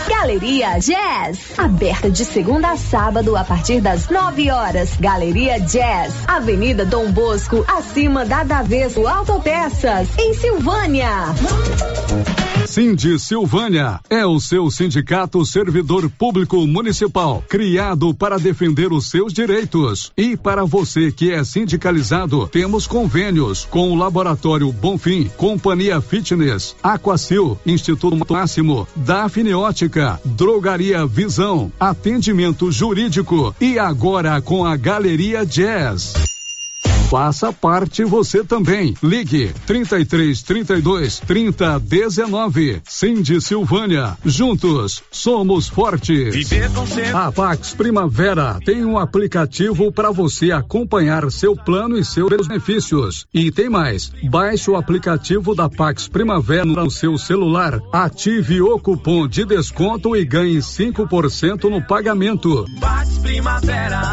[0.11, 4.97] Galeria Jazz, aberta de segunda a sábado a partir das 9 horas.
[4.99, 11.07] Galeria Jazz, Avenida Dom Bosco, acima da Daveso Autopeças, em Silvânia.
[12.71, 20.09] Cindy Silvânia é o seu sindicato servidor público municipal, criado para defender os seus direitos.
[20.15, 27.59] E para você que é sindicalizado, temos convênios com o Laboratório Bonfim, Companhia Fitness, Aquacil,
[27.65, 36.40] Instituto Máximo, Dafniótica, Drogaria Visão, Atendimento Jurídico e agora com a Galeria Jazz.
[37.11, 38.95] Faça parte você também.
[39.03, 42.81] Ligue 33 32 30 19.
[42.87, 44.17] Cindy Silvânia.
[44.23, 46.49] Juntos somos fortes.
[47.13, 53.25] A Pax Primavera tem um aplicativo para você acompanhar seu plano e seus benefícios.
[53.33, 54.09] E tem mais.
[54.29, 57.81] Baixe o aplicativo da Pax Primavera no seu celular.
[57.91, 62.63] Ative o cupom de desconto e ganhe 5% no pagamento.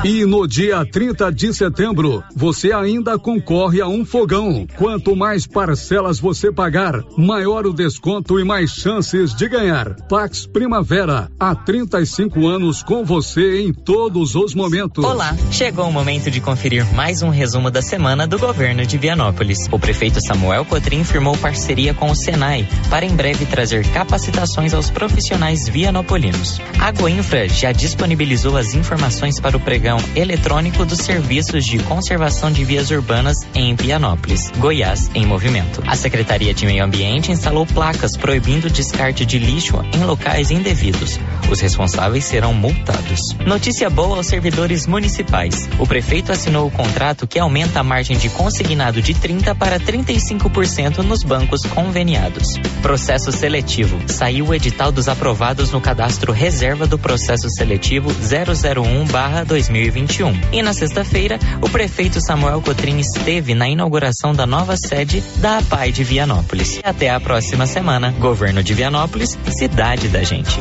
[0.05, 4.66] E no dia 30 de setembro, você ainda ainda concorre a um fogão.
[4.76, 9.95] Quanto mais parcelas você pagar, maior o desconto e mais chances de ganhar.
[10.09, 15.05] Pax Primavera, há 35 anos com você em todos os momentos.
[15.05, 19.68] Olá, chegou o momento de conferir mais um resumo da semana do governo de Vianópolis.
[19.70, 24.91] O prefeito Samuel Cotrim firmou parceria com o Senai para em breve trazer capacitações aos
[24.91, 26.61] profissionais vianopolinos.
[26.80, 32.64] A Goinfra já disponibilizou as informações para o pregão eletrônico dos serviços de conservação de
[32.64, 35.83] vias urbanas em Pianópolis, Goiás, em movimento.
[35.87, 41.18] A Secretaria de Meio Ambiente instalou placas proibindo o descarte de lixo em locais indevidos.
[41.51, 43.20] Os responsáveis serão multados.
[43.47, 45.68] Notícia boa aos servidores municipais.
[45.79, 50.99] O prefeito assinou o contrato que aumenta a margem de consignado de 30 para 35%
[50.99, 52.59] nos bancos conveniados.
[52.83, 53.99] Processo seletivo.
[54.07, 60.35] Saiu o edital dos aprovados no cadastro reserva do processo seletivo 001/2021.
[60.53, 65.91] E na sexta-feira, o prefeito Samuel Cotrim esteve na inauguração da nova sede da APAI
[65.91, 66.79] de Vianópolis.
[66.85, 68.14] Até a próxima semana.
[68.21, 70.61] Governo de Vianópolis, cidade da gente.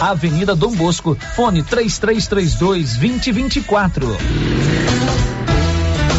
[0.00, 4.16] Avenida Dom Bosco, fone 3332 2024.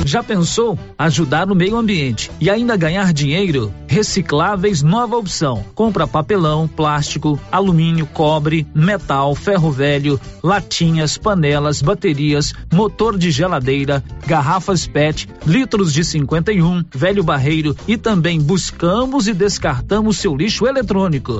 [0.05, 3.71] Já pensou ajudar no meio ambiente e ainda ganhar dinheiro?
[3.87, 5.63] Recicláveis nova opção.
[5.75, 14.87] Compra papelão, plástico, alumínio, cobre, metal, ferro velho, latinhas, panelas, baterias, motor de geladeira, garrafas
[14.87, 21.39] PET, litros de 51, velho barreiro e também buscamos e descartamos seu lixo eletrônico.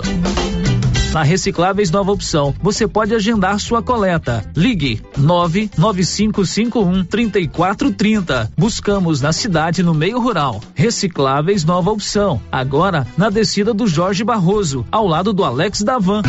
[1.12, 4.45] Na Recicláveis Nova Opção, você pode agendar sua coleta.
[4.55, 8.51] Ligue 99551 3430.
[8.55, 10.62] Buscamos na cidade no meio rural.
[10.76, 12.39] Recicláveis Nova Opção.
[12.51, 16.22] Agora na descida do Jorge Barroso, ao lado do Alex Davan.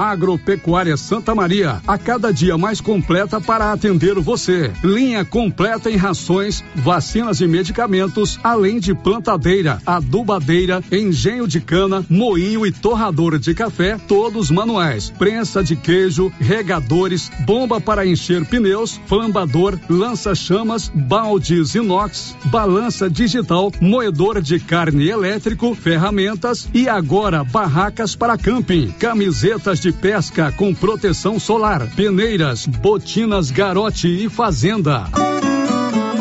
[0.00, 4.72] Agropecuária Santa Maria, a cada dia mais completa para atender você.
[4.82, 12.64] Linha completa em rações, vacinas e medicamentos, além de plantadeira, adubadeira, engenho de cana, moinho
[12.64, 15.10] e torrador de café, todos manuais.
[15.18, 24.40] Prensa de queijo, regadores, bomba para encher pneus, flambador, lança-chamas, baldes inox, balança digital, moedor
[24.40, 31.86] de carne elétrico, ferramentas e agora barracas para camping, camisetas de pesca com proteção solar,
[31.94, 35.04] peneiras, botinas, garote e fazenda.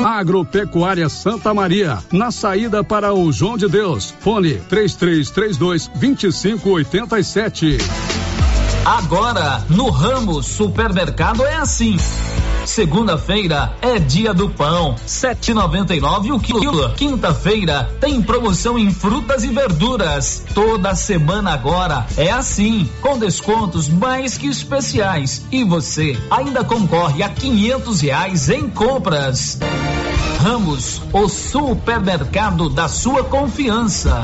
[0.04, 4.14] Agropecuária Santa Maria, na saída para o João de Deus.
[4.20, 7.78] Fone 3332 2587.
[8.86, 11.98] Agora, no Ramos Supermercado é assim.
[12.70, 16.94] Segunda-feira é dia do pão, 7,99 o quilo.
[16.94, 20.46] Quinta-feira tem promoção em frutas e verduras.
[20.54, 25.44] Toda semana agora é assim, com descontos mais que especiais.
[25.52, 29.58] E você ainda concorre a quinhentos reais em compras.
[30.40, 34.22] Ramos, o supermercado da sua confiança.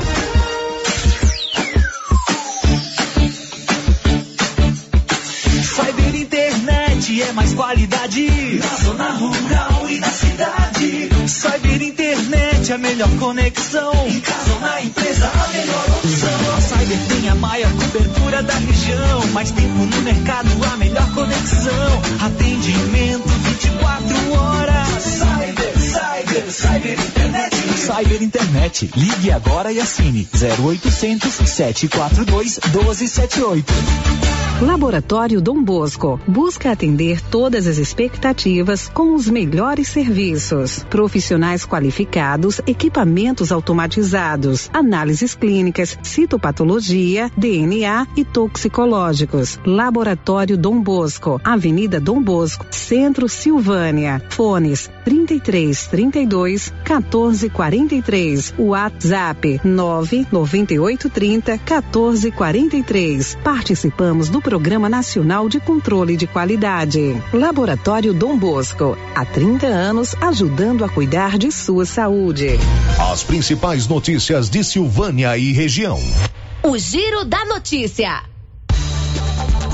[7.22, 11.08] É mais qualidade na zona rural e na cidade.
[11.26, 13.92] Cyber internet é a melhor conexão.
[14.06, 16.56] Em casa ou na empresa, a melhor opção.
[16.56, 19.26] A Cyber tem a maior cobertura da região.
[19.32, 22.02] Mais tempo no mercado, a melhor conexão.
[22.20, 24.95] Atendimento 24 horas.
[26.44, 28.90] Cyber, internet.
[28.94, 33.72] Ligue agora e assine 0800 742 1278.
[34.60, 40.82] Laboratório Dom Bosco busca atender todas as expectativas com os melhores serviços.
[40.88, 49.60] Profissionais qualificados, equipamentos automatizados, análises clínicas, citopatologia, DNA e toxicológicos.
[49.66, 54.22] Laboratório Dom Bosco, Avenida Dom Bosco, Centro Silvânia.
[54.30, 56.25] Fones 33 32
[56.84, 58.54] 14 43.
[58.58, 63.38] WhatsApp 998 30 14 43.
[63.42, 67.20] Participamos do Programa Nacional de Controle de Qualidade.
[67.32, 72.58] Laboratório Dom Bosco, há 30 anos ajudando a cuidar de sua saúde.
[73.12, 76.00] As principais notícias de Silvânia e região.
[76.62, 78.35] O Giro da Notícia.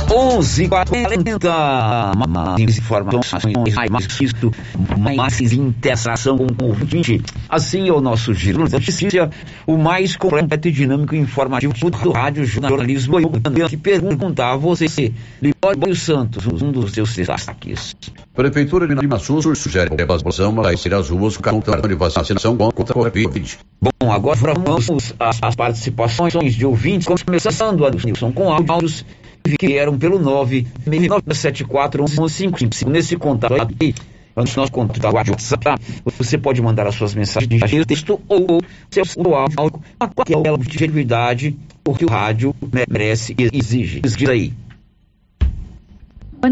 [0.09, 4.53] 11:40 mais informações, mais isso,
[4.98, 7.22] mais interação com o ouvinte.
[7.48, 9.30] Assim é o nosso giro de notícia,
[9.66, 13.20] o mais completo e dinâmico e informativo do rádio jornalismo.
[13.20, 17.94] Eu que perguntar a você, Libório Santos, um dos seus destaques.
[18.34, 22.92] Prefeitura de Limaçu sugere a vacinação para ir às ruas com cartão de vacinação contra
[22.92, 23.59] a Covid.
[23.80, 29.05] Bom, agora vamos às participações de ouvintes, começando a Nilson com áudios
[29.43, 32.88] que eram pelo 9941155.
[32.88, 33.93] Nesse contato aí,
[34.36, 35.82] antes nós contato WhatsApp,
[36.16, 42.05] você pode mandar as suas mensagens de texto ou seu áudio a qualquer atividade, porque
[42.05, 42.55] o rádio
[42.88, 44.01] merece e exige.
[44.01, 44.53] Diz aí.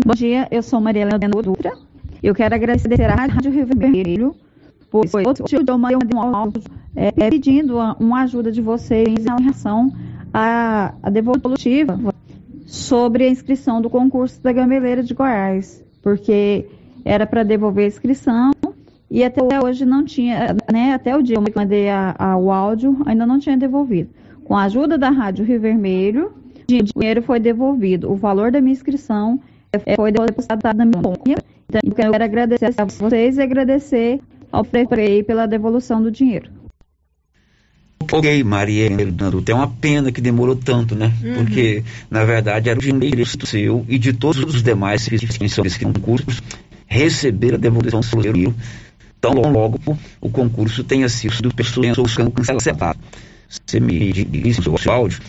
[0.05, 1.73] Bom dia, eu sou Maria Helena Dutra.
[2.23, 4.37] Eu quero agradecer à Rádio Rio Vermelho,
[4.91, 6.63] pois eu mandei um áudio
[6.95, 9.91] é, pedindo uma ajuda de vocês em relação
[10.33, 11.99] à, à devolutiva
[12.71, 16.67] sobre a inscrição do concurso da Gameleira de Goiás, porque
[17.05, 18.53] era para devolver a inscrição
[19.11, 22.53] e até hoje não tinha, né, até o dia que eu mandei a, a, o
[22.53, 24.11] áudio, ainda não tinha devolvido.
[24.45, 26.33] Com a ajuda da Rádio Rio Vermelho,
[26.71, 28.09] o dinheiro foi devolvido.
[28.09, 29.41] O valor da minha inscrição
[29.97, 31.43] foi depositado na minha conta.
[31.69, 34.21] Então, eu quero agradecer a vocês e agradecer
[34.53, 36.60] ao prefeito pela devolução do dinheiro.
[38.13, 41.13] Ok, Maria Fernando, tem uma pena que demorou tanto, né?
[41.23, 41.35] Uhum.
[41.35, 45.79] Porque, na verdade, era o dinheiro seu e de todos os demais que são desse
[45.79, 46.43] concurso
[46.87, 48.55] receber a devolução do dinheiro
[49.21, 49.79] tão logo
[50.21, 52.99] o concurso tenha sido cancelado.
[53.49, 55.21] Você me disse no seu áudio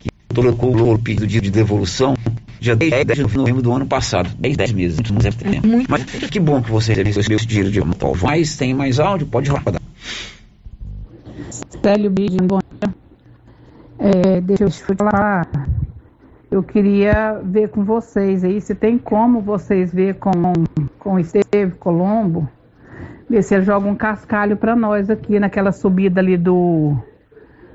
[0.00, 2.14] que colocou o pedido de devolução
[2.60, 5.66] já 10 de novembro do ano passado, 10, 10 meses, muito tempo.
[5.88, 8.26] Mas que bom que você recebeu esse dinheiro de volta.
[8.26, 9.26] Mas tem mais áudio?
[9.26, 9.82] Pode rodar.
[11.52, 12.94] Célio Bidin, bom dia.
[13.98, 15.46] É, deixa eu te falar.
[16.50, 20.32] Eu queria ver com vocês aí, se tem como vocês ver com,
[20.98, 22.48] com Esteve Colombo,
[23.28, 26.96] ver se ele joga um cascalho para nós aqui naquela subida ali do,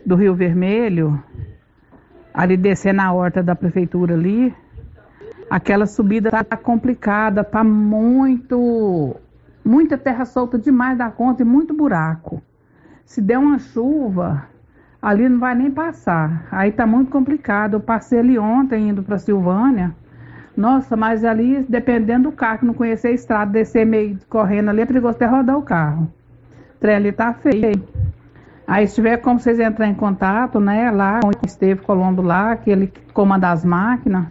[0.03, 1.21] do Rio Vermelho,
[2.33, 4.53] ali descer na horta da prefeitura ali.
[5.49, 9.15] Aquela subida tá complicada, tá muito,
[9.63, 12.41] muita terra solta demais da conta e muito buraco.
[13.07, 14.43] Se der uma chuva,
[15.01, 16.45] ali não vai nem passar.
[16.51, 17.75] Aí tá muito complicado.
[17.75, 19.95] Eu passei ali ontem indo para Silvânia.
[20.55, 24.81] Nossa, mas ali, dependendo do carro, que não conhecer a estrada, descer meio correndo ali,
[24.81, 26.11] é perigoso até rodar o carro.
[26.75, 27.81] O trem ali tá feio.
[28.67, 32.57] Aí, se tiver como vocês entrar em contato, né, lá com o Esteve Colombo lá,
[32.57, 34.25] que comanda as máquinas,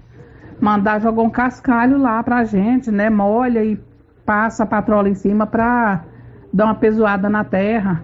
[0.60, 3.80] mandar jogar um cascalho lá pra gente, né, molha e
[4.26, 6.04] passa a patrola em cima pra
[6.52, 8.02] dar uma pesoada na terra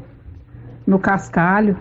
[0.87, 1.77] no cascalho,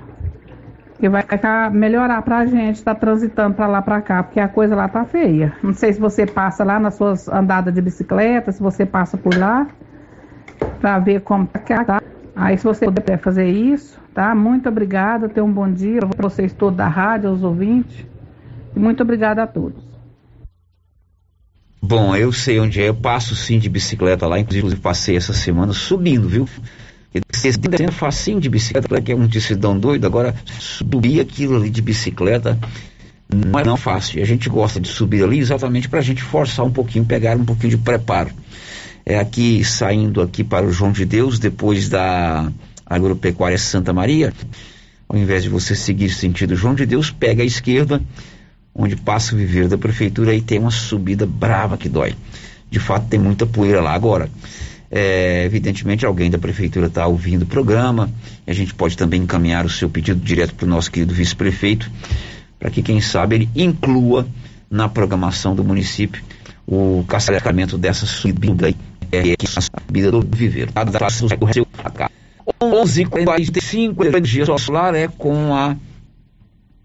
[0.99, 4.76] que vai ficar, melhorar pra gente tá transitando pra lá pra cá, porque a coisa
[4.76, 5.54] lá tá feia.
[5.64, 9.36] Não sei se você passa lá nas suas andadas de bicicleta, se você passa por
[9.36, 9.68] lá,
[10.80, 12.02] pra ver como tá.
[12.36, 14.36] Aí se você puder fazer isso, tá?
[14.36, 18.06] Muito obrigada, tenha um bom dia para vocês todos da rádio, aos ouvintes.
[18.76, 19.84] E muito obrigada a todos.
[21.82, 25.74] Bom, eu sei onde é, eu passo sim de bicicleta lá, inclusive passei essa semana
[25.74, 26.47] subindo, viu?
[27.14, 32.57] Descendo facinho de bicicleta, que é um decidão doido, agora subir aquilo ali de bicicleta
[33.34, 34.20] não é não fácil.
[34.20, 37.36] E a gente gosta de subir ali exatamente para a gente forçar um pouquinho, pegar
[37.36, 38.32] um pouquinho de preparo.
[39.05, 42.51] É aqui, saindo aqui para o João de Deus, depois da
[42.86, 44.34] agropecuária Santa Maria,
[45.09, 48.01] ao invés de você seguir sentido João de Deus, pega a esquerda,
[48.74, 52.16] onde passa o viveiro da prefeitura, e tem uma subida brava que dói.
[52.70, 53.93] De fato, tem muita poeira lá.
[53.93, 54.30] Agora,
[54.92, 58.12] é, evidentemente, alguém da prefeitura está ouvindo o programa,
[58.46, 61.89] a gente pode também encaminhar o seu pedido direto para o nosso querido vice-prefeito,
[62.60, 64.28] para que, quem sabe, ele inclua
[64.70, 66.22] na programação do município
[66.68, 68.76] o carregamento dessa subida aí,
[69.12, 70.72] é, que é a subida do viveiro.
[70.74, 70.84] Tá?
[72.62, 75.76] 11h45, energia solar é com a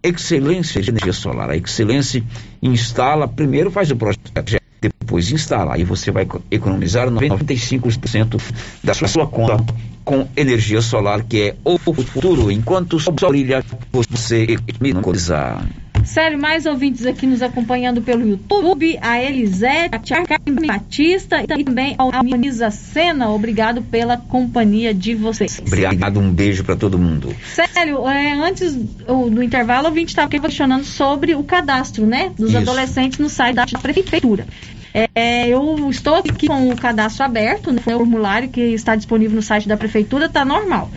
[0.03, 1.51] Excelência de Energia Solar.
[1.51, 2.23] A Excelência
[2.63, 4.33] instala, primeiro faz o projeto,
[4.81, 5.75] depois instala.
[5.75, 8.41] Aí você vai economizar 95%
[8.83, 9.65] da sua conta
[10.05, 12.51] com energia solar, que é o futuro.
[12.51, 15.59] Enquanto o sol brilha, você economiza.
[16.07, 21.97] Sério, mais ouvintes aqui nos acompanhando pelo YouTube, a Elisete, a Carmen Batista e também
[21.99, 23.29] a Alminiza Sena.
[23.31, 25.61] Obrigado pela companhia de vocês.
[25.67, 27.35] Obrigado, um beijo para todo mundo.
[27.45, 32.51] Sério, é, antes do, do intervalo, o ouvinte estava questionando sobre o cadastro, né, dos
[32.51, 32.59] Isso.
[32.59, 34.47] adolescentes no site da prefeitura.
[35.15, 39.43] É, eu estou aqui com o cadastro aberto, né, o formulário que está disponível no
[39.43, 40.89] site da prefeitura, está normal.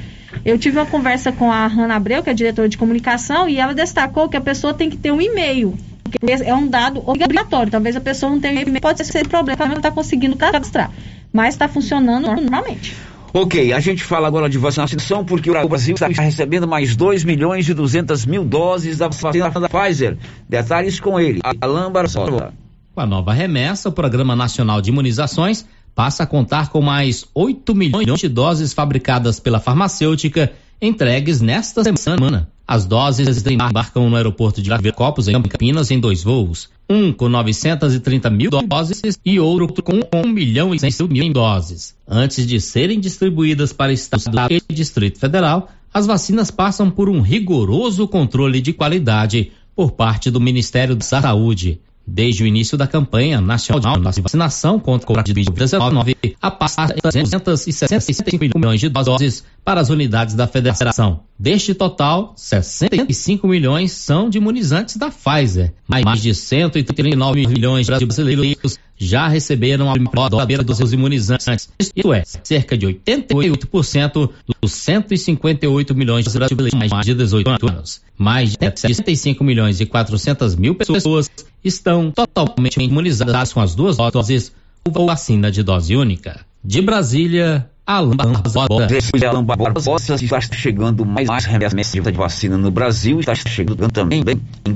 [0.50, 3.72] Eu tive uma conversa com a Hanna Abreu, que é diretora de comunicação, e ela
[3.72, 5.78] destacou que a pessoa tem que ter um e-mail.
[6.04, 7.72] Porque é um dado obrigatório.
[7.72, 10.90] Talvez a pessoa não tenha e-mail, pode ser problema, ela não está conseguindo cadastrar.
[11.32, 12.96] Mas está funcionando normalmente.
[13.32, 17.70] Ok, a gente fala agora de vacinação porque o Brasil está recebendo mais 2 milhões
[17.70, 20.18] e 200 mil doses da vacina da Pfizer.
[20.50, 22.56] Detalhes com ele, Alain Barzola.
[22.96, 25.64] Com a nova remessa, o Programa Nacional de Imunizações
[26.00, 30.50] passa a contar com mais 8 milhões de doses fabricadas pela farmacêutica
[30.82, 32.48] entregues nesta semana.
[32.66, 36.70] As doses embarcam no aeroporto de Viracopos, em Campinas, em dois voos.
[36.90, 41.94] Um com 930 mil doses e outro com 1 milhão e 100 mil doses.
[42.08, 48.08] Antes de serem distribuídas para Estado e Distrito Federal, as vacinas passam por um rigoroso
[48.08, 51.82] controle de qualidade por parte do Ministério da Saúde.
[52.12, 58.58] Desde o início da campanha nacional de vacinação contra o Covid-19, a passar de 265
[58.58, 61.22] milhões de doses para as unidades da federação.
[61.38, 65.74] Deste total, 65 milhões são de imunizantes da Pfizer.
[65.88, 71.70] Mais de 139 milhões de brasileiros já receberam a primeira dos seus imunizantes.
[71.80, 74.30] Isto é, cerca de 88%
[74.62, 78.02] dos 158 milhões de brasileiros mais de 18 anos.
[78.18, 81.32] Mais de 65 milhões e 400 mil pessoas
[81.64, 84.52] estão totalmente imunizadas com as duas doses
[84.86, 86.46] ou vacina de dose única.
[86.62, 88.88] De Brasília, Alan Barbosa.
[89.30, 94.24] Alan Barbosa está chegando mais, mais remessa de vacina no Brasil, está chegando também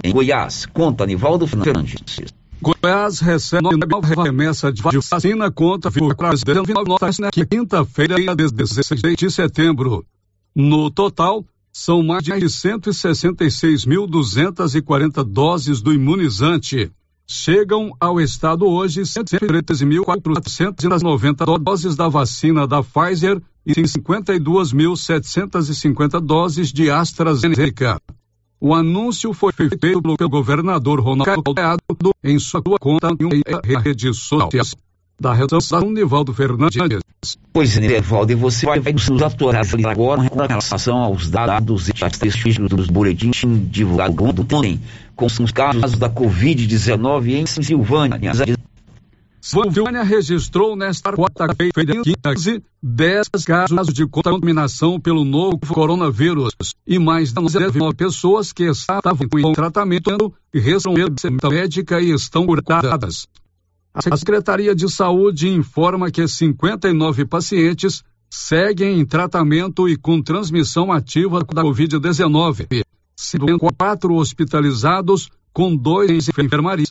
[0.03, 0.65] em Goiás.
[0.65, 1.95] Conta, Nivaldo Fernandes.
[2.63, 10.05] Goiás recebe nova remessa de vacina contra a Covid-19 na quinta-feira, dia 16 de setembro.
[10.55, 11.43] No total,
[11.73, 16.89] são mais de 166.240 doses do imunizante.
[17.27, 27.99] Chegam ao estado hoje 113.490 doses da vacina da Pfizer e 52.750 doses de AstraZeneca.
[28.65, 31.81] O anúncio foi feito pelo governador Ronaldo Caiado
[32.23, 34.73] em sua conta em redes sociais.
[35.19, 36.77] Da redação, Nivaldo Fernandes.
[37.51, 41.91] Pois é, Nivaldo, e você vai, vai nos atualizar agora com relação aos dados e
[41.91, 44.79] estatísticos dos boletins divulgados ontem
[45.13, 48.31] com os casos da Covid-19 em Silvânia.
[49.43, 52.01] Silvânia registrou nesta quarta-feira
[52.81, 56.53] 10 casos de contaminação pelo novo coronavírus
[56.87, 61.13] e mais de 19 pessoas que estavam em tratamento receberam
[61.51, 63.27] médica e estão curadas.
[63.93, 71.43] A Secretaria de Saúde informa que 59 pacientes seguem em tratamento e com transmissão ativa
[71.43, 76.87] da Covid-19, sendo quatro hospitalizados, com dois em enfermarias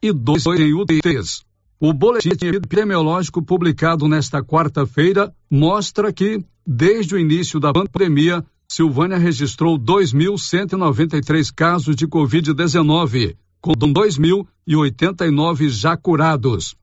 [0.00, 1.44] e dois em UTIs.
[1.78, 9.78] O boletim epidemiológico publicado nesta quarta-feira mostra que, desde o início da pandemia, Silvânia registrou
[9.78, 16.74] 2.193 casos de Covid-19, com 2.089 já curados.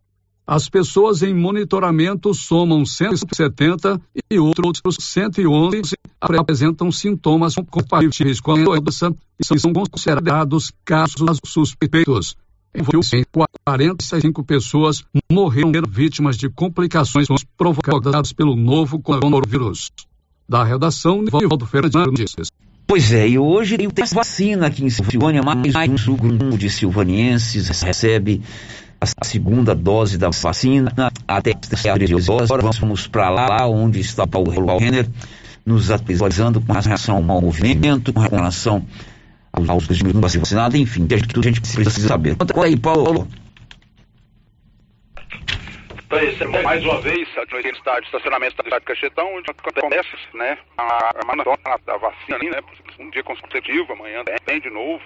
[0.46, 9.12] As pessoas em monitoramento somam 170 e outros 111 apresentam sintomas compatíveis com a doença
[9.40, 12.36] e são considerados casos suspeitos.
[12.76, 12.84] Em
[13.66, 19.92] 45 pessoas morreram vítimas de complicações provocadas pelo novo coronavírus.
[20.50, 22.36] Da redação, Nivaldo Fernandes.
[22.88, 28.42] Pois é, e hoje tem vacina aqui em Silvânia, mais um grupo de silvanienses recebe
[29.00, 30.92] a segunda dose da vacina
[31.28, 31.94] até a
[32.44, 34.50] Agora vamos para lá, onde está Paulo
[34.80, 35.08] Renner,
[35.66, 38.86] nos atualizando com relação ao movimento, com relação
[39.54, 42.36] aos minutos vacinados, enfim, que tudo a gente precisa saber.
[42.36, 43.28] Conta aí, Paulo.
[46.64, 47.62] Mais uma vez, no
[48.02, 52.60] de estacionamento do estádio Cachetão, onde acontece né, a, a maratona da vacina, né,
[53.00, 55.02] um dia consecutivo, amanhã tem de novo.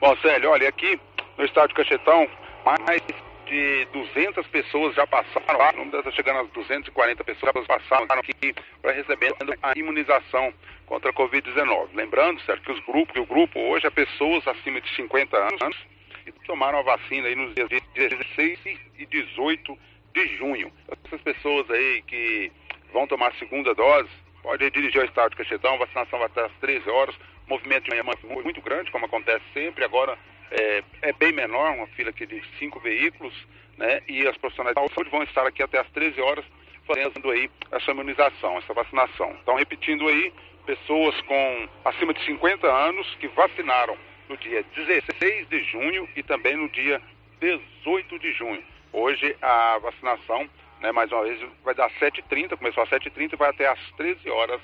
[0.00, 1.00] Bom, Célio, olha, aqui
[1.38, 2.28] no estádio Cachetão,
[2.64, 3.02] mais
[3.50, 8.54] de 200 pessoas já passaram lá, não está chegando a 240 pessoas já passaram aqui
[8.80, 10.54] para receber a imunização
[10.86, 11.88] contra a Covid-19.
[11.92, 15.76] Lembrando, certo, que os grupos, que o grupo hoje é pessoas acima de 50 anos
[16.24, 18.58] que tomaram a vacina aí nos dias 16
[18.98, 19.78] e 18
[20.14, 20.72] de junho.
[21.04, 22.52] Essas pessoas aí que
[22.92, 24.10] vão tomar a segunda dose,
[24.42, 27.16] pode dirigir ao estado de Caxetão, vacinação vai até às 13 horas,
[27.48, 28.04] movimento de manhã
[28.44, 30.16] muito grande, como acontece sempre, agora
[30.50, 33.34] é, é, bem menor, uma fila aqui de cinco veículos,
[33.76, 34.02] né?
[34.08, 36.44] E as profissionais de saúde vão estar aqui até às 13 horas
[36.86, 39.36] fazendo aí essa imunização, essa vacinação.
[39.42, 40.32] Então, repetindo aí,
[40.66, 43.96] pessoas com acima de 50 anos que vacinaram
[44.28, 47.00] no dia 16 de junho e também no dia
[47.40, 48.62] 18 de junho.
[48.92, 50.48] Hoje a vacinação,
[50.80, 54.28] né, mais uma vez, vai dar 7h30, começou às 7h30 e vai até às 13
[54.30, 54.60] horas.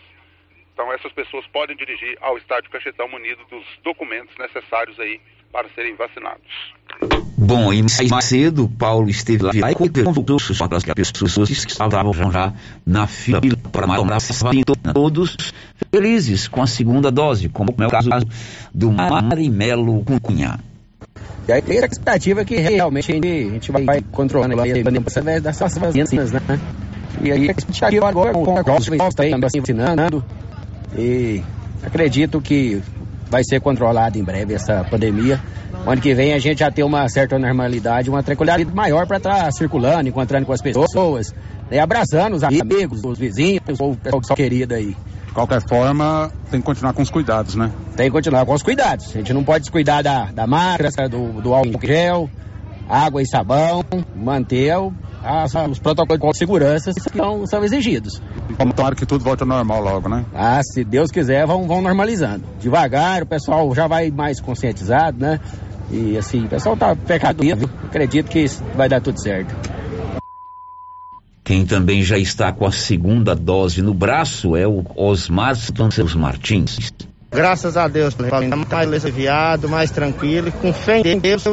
[0.73, 5.21] Então essas pessoas podem dirigir ao estádio Cachetão munido dos documentos necessários aí
[5.53, 6.43] para serem vacinados.
[7.37, 10.39] Bom, e mais cedo, Paulo esteve lá e contou
[10.69, 12.53] para as pessoas que estavam já
[12.85, 13.41] na fila
[13.71, 15.37] para tomar vacina, todos
[15.93, 18.11] felizes com a segunda dose, como é o caso
[18.73, 20.59] do Marimelo Cunha.
[21.47, 25.79] E aí tem a expectativa que realmente a gente vai controlando a pandemia através dessas
[25.79, 26.41] vacinas, né?
[27.23, 30.25] E aí a expectativa agora com a Crossfit também vacinando.
[30.97, 31.43] E
[31.85, 32.83] acredito que
[33.37, 35.39] vai ser controlada em breve essa pandemia.
[35.87, 39.45] Ano que vem a gente já tem uma certa normalidade, uma tranquilidade maior para estar
[39.45, 41.35] tá circulando, encontrando com as pessoas,
[41.71, 44.97] né, abraçando os amigos, os vizinhos, ou o pessoal querido aí.
[45.27, 47.71] De qualquer forma, tem que continuar com os cuidados, né?
[47.95, 49.11] Tem que continuar com os cuidados.
[49.15, 52.31] A gente não pode descuidar da, da máscara, do, do álcool gel,
[52.89, 53.85] água e sabão,
[54.15, 54.73] manter
[55.27, 58.21] as, os protocolos de segurança que são, são exigidos.
[58.77, 60.25] Tomara que tudo volte ao normal logo, né?
[60.35, 62.45] Ah, se Deus quiser, vão, vão normalizando.
[62.61, 65.41] Devagar, o pessoal já vai mais conscientizado, né?
[65.91, 67.43] E assim, o pessoal tá pecado,
[67.85, 69.55] acredito que vai dar tudo certo.
[71.45, 76.93] Quem também já está com a segunda dose no braço é o Osmar Santos Martins.
[77.37, 81.45] Graças a Deus, estamos mais aliviado, mais tranquilo, com fé em Deus,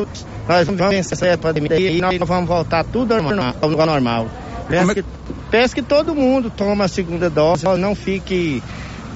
[0.48, 4.28] nós vamos vencer a pandemia e nós vamos voltar tudo ao normal.
[4.70, 5.06] Peço, é que,
[5.52, 8.64] peço que todo mundo tome a segunda dose, não fique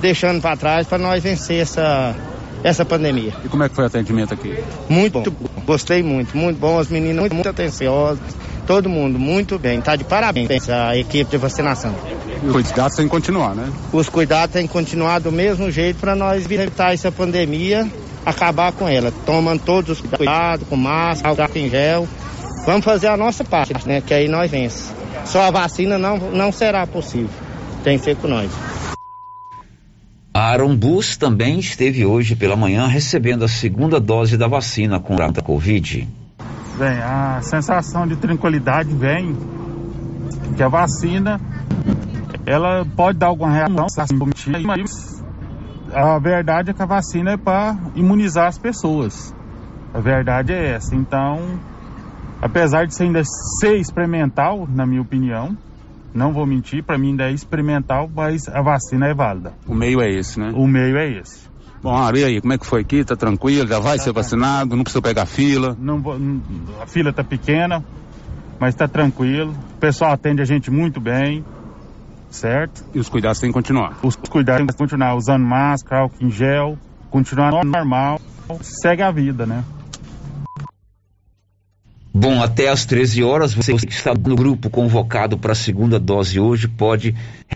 [0.01, 2.13] deixando para trás para nós vencer essa,
[2.61, 3.33] essa pandemia.
[3.45, 4.61] E como é que foi o atendimento aqui?
[4.89, 8.35] Muito bom, gostei muito, muito bom, as meninas muito, muito atenciosas,
[8.67, 11.95] todo mundo muito bem, tá de parabéns a equipe de vacinação.
[12.43, 13.71] Os cuidados têm que continuar, né?
[13.93, 17.89] Os cuidados têm que continuar do mesmo jeito para nós evitar essa pandemia,
[18.25, 22.07] acabar com ela, tomando todos os cuidados, com máscara, álcool em gel.
[22.65, 24.01] Vamos fazer a nossa parte, né?
[24.01, 24.91] Que aí nós vence.
[25.25, 27.29] Só a vacina não, não será possível.
[27.83, 28.51] Tem que ser com nós.
[30.33, 35.41] Aaron Bus também esteve hoje pela manhã recebendo a segunda dose da vacina contra a
[35.41, 36.07] Covid.
[36.77, 39.35] Bem, a sensação de tranquilidade vem
[40.55, 41.41] que a vacina
[42.45, 43.87] ela pode dar alguma reação,
[44.63, 45.23] mas
[45.91, 49.33] a verdade é que a vacina é para imunizar as pessoas.
[49.91, 50.95] A verdade é essa.
[50.95, 51.59] Então,
[52.41, 53.23] apesar de ser ainda
[53.59, 55.57] ser experimental, na minha opinião,
[56.13, 59.53] não vou mentir, para mim ainda é experimental, mas a vacina é válida.
[59.67, 60.51] O meio é esse, né?
[60.53, 61.46] O meio é esse.
[61.81, 63.03] Bom, Ari, aí, como é que foi aqui?
[63.03, 63.67] Tá tranquilo?
[63.67, 64.75] Já vai tá ser vacinado?
[64.75, 65.77] Não precisa pegar fila?
[65.79, 66.17] Não vou,
[66.81, 67.83] a fila tá pequena,
[68.59, 69.53] mas tá tranquilo.
[69.75, 71.45] O pessoal atende a gente muito bem,
[72.29, 72.83] certo?
[72.93, 73.97] E os cuidados têm que continuar?
[74.01, 76.77] Os cuidados têm que continuar, usando máscara, álcool em gel,
[77.11, 78.19] continuar normal,
[78.61, 79.63] segue a vida, né?
[82.19, 86.39] Bom, até às 13 horas, você que está no grupo convocado para a segunda dose
[86.39, 87.13] hoje pode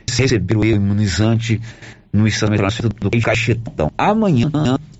[0.08, 1.60] receber o imunizante
[2.14, 3.92] no estabelecimento do Caixetão.
[3.98, 4.50] Amanhã,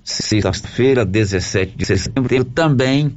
[0.04, 3.16] sexta-feira, 17 de setembro, também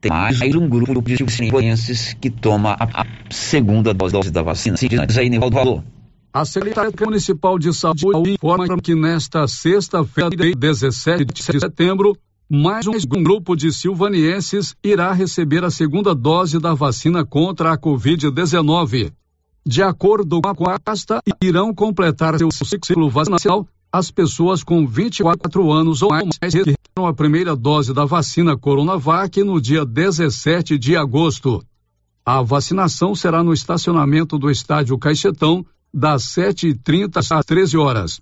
[0.00, 4.76] tem mais um grupo de ciências que toma a, segunda dose da vacina.
[5.18, 5.84] Aí, Nivaldo.
[6.32, 12.16] A Secretaria Municipal de Saúde informa que nesta sexta-feira, 17 de setembro,
[12.50, 19.12] mais um grupo de silvanienses irá receber a segunda dose da vacina contra a Covid-19.
[19.64, 26.02] De acordo com a pasta, irão completar seu ciclo vacinal as pessoas com 24 anos
[26.02, 31.64] ou mais que receberam a primeira dose da vacina Coronavac no dia 17 de agosto.
[32.24, 38.20] A vacinação será no estacionamento do estádio Caixetão, das 7h30 às 13 horas.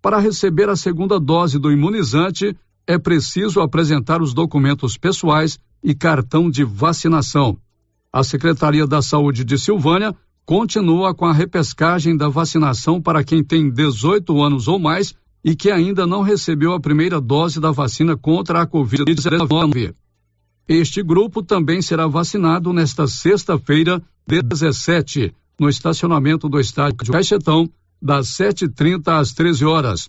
[0.00, 6.48] Para receber a segunda dose do imunizante, é preciso apresentar os documentos pessoais e cartão
[6.48, 7.58] de vacinação.
[8.12, 10.14] A Secretaria da Saúde de Silvânia
[10.48, 15.70] continua com a repescagem da vacinação para quem tem 18 anos ou mais e que
[15.70, 19.94] ainda não recebeu a primeira dose da vacina contra a Covid-19.
[20.66, 27.68] Este grupo também será vacinado nesta sexta-feira, 17, no estacionamento do estádio de Caixetão,
[28.00, 30.08] das 7h30 às 13 horas.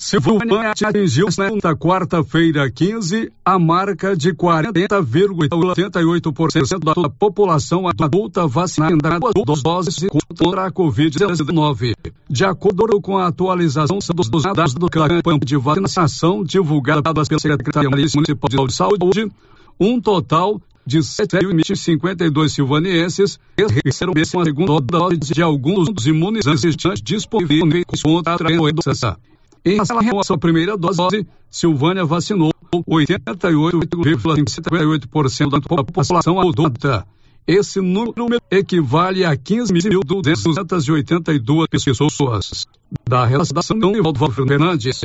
[0.00, 9.62] Silvânia atingiu nesta quarta-feira 15 a marca de 40,88% da população adulta vacinada com duas
[9.62, 10.06] doses
[10.38, 11.94] contra a Covid-19.
[12.30, 18.66] De acordo com a atualização dos dados do campanha de vacinação divulgada pela Secretaria Municipal
[18.66, 19.30] de Saúde,
[19.78, 23.38] um total de 7.052 silvanienses
[23.84, 29.18] receberam a segunda dose de alguns dos imunizantes disponíveis contra a doença.
[29.64, 32.50] Em relação à sua primeira dose, Silvânia vacinou
[32.88, 37.06] 88,58% da população adulta.
[37.46, 42.66] Esse número equivale a 15.282 pessoas.
[43.08, 45.00] Da relação de Valdo Fernandes.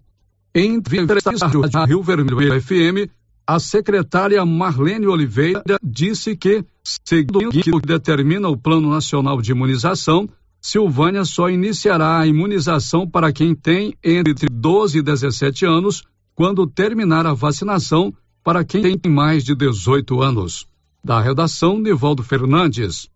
[0.55, 1.31] Em entrevista
[1.75, 3.11] à Rio Vermelho FM,
[3.47, 10.29] a secretária Marlene Oliveira disse que, segundo o que determina o Plano Nacional de Imunização,
[10.61, 16.05] Silvânia só iniciará a imunização para quem tem entre 12 e 17 anos,
[16.35, 20.67] quando terminar a vacinação para quem tem mais de 18 anos.
[21.05, 23.09] Da redação, Nivaldo Fernandes.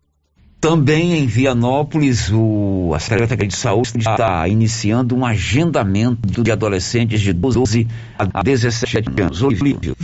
[0.59, 7.31] Também em Vianópolis, o, a Secretaria de Saúde está iniciando um agendamento de adolescentes de
[7.31, 7.87] 12
[8.17, 9.43] a 17 anos.
[9.43, 9.95] Olívio.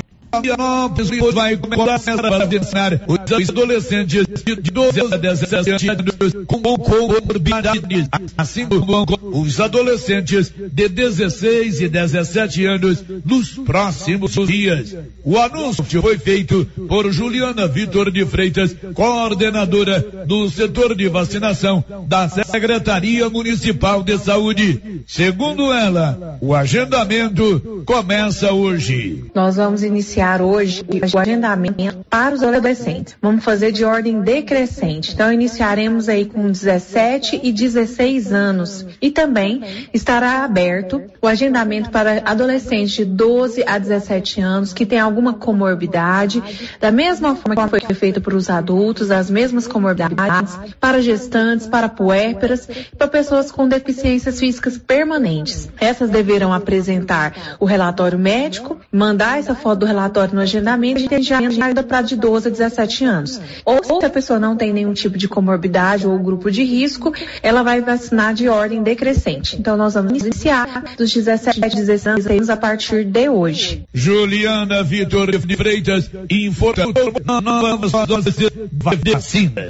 [0.42, 8.08] Vianópolis vai começar a vacinar os adolescentes de 12 a 17 anos com comorbidades,
[8.38, 14.96] assim como os adolescentes de 16 e 17 anos nos próximos dias.
[15.24, 22.28] O anúncio foi feito por Juliana Vitor de Freitas, coordenadora do setor de vacinação da
[22.28, 25.04] Secretaria Municipal de Saúde.
[25.08, 29.26] Segundo ela, o agendamento começa hoje.
[29.36, 33.16] Nós vamos iniciar iniciar hoje o agendamento para os adolescentes.
[33.22, 35.14] Vamos fazer de ordem decrescente.
[35.14, 38.86] Então, iniciaremos aí com 17 e 16 anos.
[39.02, 45.00] E também estará aberto o agendamento para adolescentes de 12 a 17 anos que têm
[45.00, 46.42] alguma comorbidade,
[46.80, 51.90] da mesma forma que foi feito para os adultos, as mesmas comorbidades, para gestantes, para
[51.90, 52.68] puérperas,
[52.98, 55.70] para pessoas com deficiências físicas permanentes.
[55.80, 61.02] Essas deverão apresentar o relatório médico, mandar essa foto do relatório aleatório no agendamento, a
[61.02, 63.42] gente já agenda para de 12 a 17 anos.
[63.66, 67.64] Ou se a pessoa não tem nenhum tipo de comorbidade ou grupo de risco, ela
[67.64, 69.58] vai vacinar de ordem decrescente.
[69.60, 73.84] Então nós vamos iniciar dos 17 a 16 anos a partir de hoje.
[73.94, 79.62] Juliana Vitor de Freitas informa novas doses de vacina.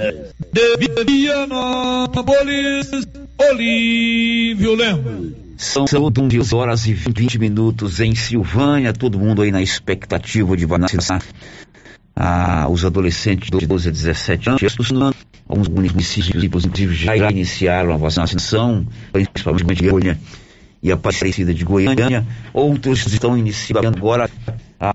[0.52, 2.90] De Vianópolis,
[3.38, 5.43] Olívio Lemos.
[5.56, 10.66] São, são 11 horas e 20 minutos em Silvânia, todo mundo aí na expectativa de
[10.66, 11.22] vacinar
[12.16, 14.62] ah, os adolescentes de 12 a 17 anos.
[15.46, 20.18] Alguns municípios, inclusive, já iniciaram a vacinação, principalmente Goiânia
[20.82, 22.26] e Aparecida de Goiânia.
[22.52, 24.30] Outros estão iniciando agora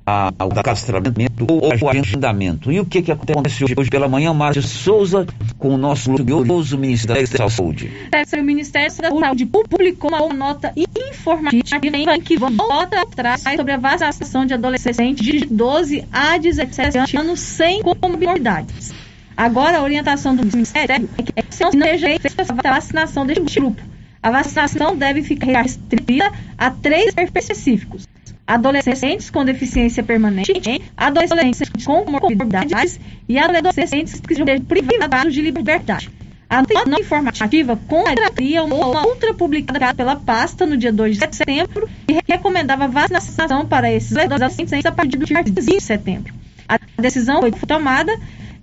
[0.06, 2.72] a, a, o castramento ou o agendamento.
[2.72, 4.34] E o que, que acontece hoje, pela manhã?
[4.34, 5.26] Márcio Souza,
[5.58, 7.92] com o nosso glorioso Ministério da Saúde.
[8.38, 14.54] O Ministério da Saúde publicou uma nota informativa que volta atrás sobre a vacinação de
[14.54, 18.94] adolescentes de 12 a 17 anos sem comorbidades.
[19.36, 22.30] Agora, a orientação do Ministério é que não seja feita
[22.64, 23.82] a vacinação deste grupo.
[24.22, 28.06] A vacinação deve ficar restrita a três específicos
[28.50, 36.10] adolescentes com deficiência permanente, adolescentes com comorbidades e adolescentes que sejam privados de liberdade.
[36.50, 42.18] A nota informativa contraria uma outra publicada pela pasta no dia 2 de setembro e
[42.28, 46.34] recomendava vacinação para esses adolescentes a partir do dia 15 de setembro.
[46.68, 48.12] A decisão foi tomada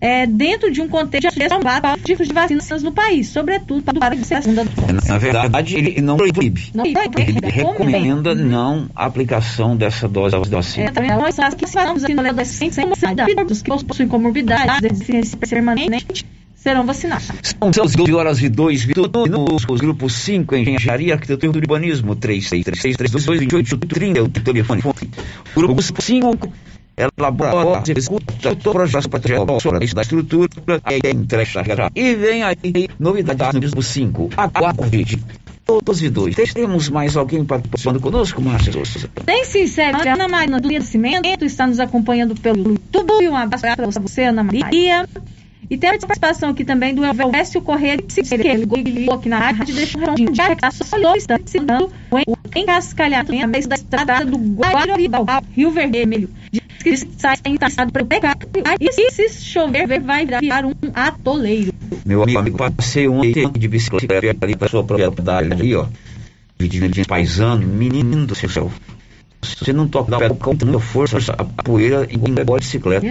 [0.01, 4.43] é, dentro de um contexto de combate tipos de vacinas no país, sobretudo para a
[4.43, 5.09] segunda dose.
[5.09, 6.71] Na verdade, ele não proíbe.
[6.75, 10.93] Não, ele, ele recomenda não aplicação dessa dose da vacina.
[10.95, 12.87] É, nós que falamos aqui no adolescentes sem
[13.47, 17.31] dos que possuem comorbidades, deficiência permanente, serão vacinados.
[17.43, 19.65] São 12 horas e 2 minutos.
[19.69, 24.83] Os grupos 5, Engenharia, Arquitetura e Urbanismo, 36322830, o telefone.
[25.55, 26.51] Grupo 5
[26.97, 30.49] elabora, executa todo o projeto para da estrutura
[30.91, 31.91] e entrega.
[31.95, 34.87] E vem aí novidades no 5, a 4
[35.67, 36.37] todos e dois.
[36.55, 38.73] Temos mais alguém participando conosco, Márcia
[39.25, 40.01] Tem sim, sério.
[40.09, 43.29] Ana Maria do Nascimento está nos acompanhando pelo YouTube.
[43.29, 45.09] Um abraço para você, Ana Maria.
[45.69, 48.55] E tem a participação aqui também do Elvésio Correia de Siqueira.
[48.55, 51.17] Ele ligou aqui na rádio e deixou um recadinho de arrecadação.
[51.17, 56.31] Está citando o encascalhamento da estrada do Guaribal, Rio Vermelho.
[56.53, 58.37] Diz que sai estado para pegar.
[58.81, 61.73] E se chover, vai virar um atoleiro.
[62.05, 65.87] Meu amigo, passei ontem de bicicleta ali para sua propriedade ali, ó.
[66.57, 68.71] Dividindo de paisano, menino do céu.
[69.43, 73.07] Se você não tocar o pé com muita força, a poeira embora bicicleta.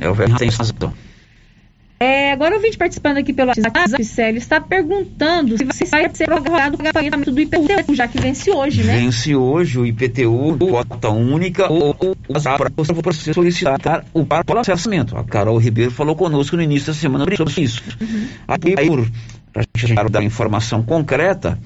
[0.00, 0.92] É o velho sensação.
[2.02, 6.24] É, agora o vídeo participando aqui pelo WhatsApp, Célio, está perguntando se você vai ser
[6.24, 9.00] prorrogado o pagamento do IPTU, já que vence hoje, né?
[9.00, 12.70] Vence hoje o IPTU, cota única, ou, para
[13.04, 15.14] você solicitar o processamento.
[15.14, 17.82] A Carol Ribeiro falou conosco no início da semana sobre isso.
[18.00, 18.28] Uhum.
[18.48, 18.88] Aí,
[19.52, 21.58] para a gente dar informação concreta,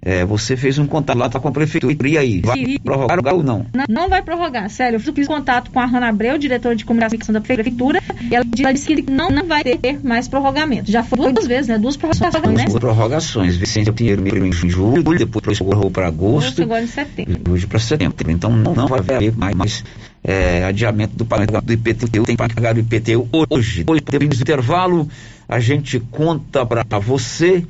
[0.00, 2.08] é, você fez um contato lá tá com a prefeitura.
[2.08, 3.66] E aí, vai prorrogar ou não?
[3.74, 3.84] não?
[3.88, 4.96] Não vai prorrogar, sério.
[4.96, 8.86] Eu fiz contato com a Rana Abreu, diretora de comunicação da prefeitura, e ela disse
[8.86, 10.90] que não, não vai ter mais prorrogamento.
[10.90, 11.78] Já foi duas vezes, né?
[11.78, 12.64] Duas prorrogações, né?
[12.64, 13.56] Duas prorrogações.
[13.56, 16.62] Vicente Pinheiro em julho, depois prorrogou para agosto.
[16.62, 17.52] Agora em setembro.
[17.52, 18.30] Hoje para setembro.
[18.30, 19.84] Então não, não vai haver mais, mais
[20.22, 22.24] é, adiamento do pagamento do IPTU.
[22.24, 23.84] Tem que pagar o IPTU hoje.
[23.84, 25.08] Depois do intervalo,
[25.48, 27.64] a gente conta para você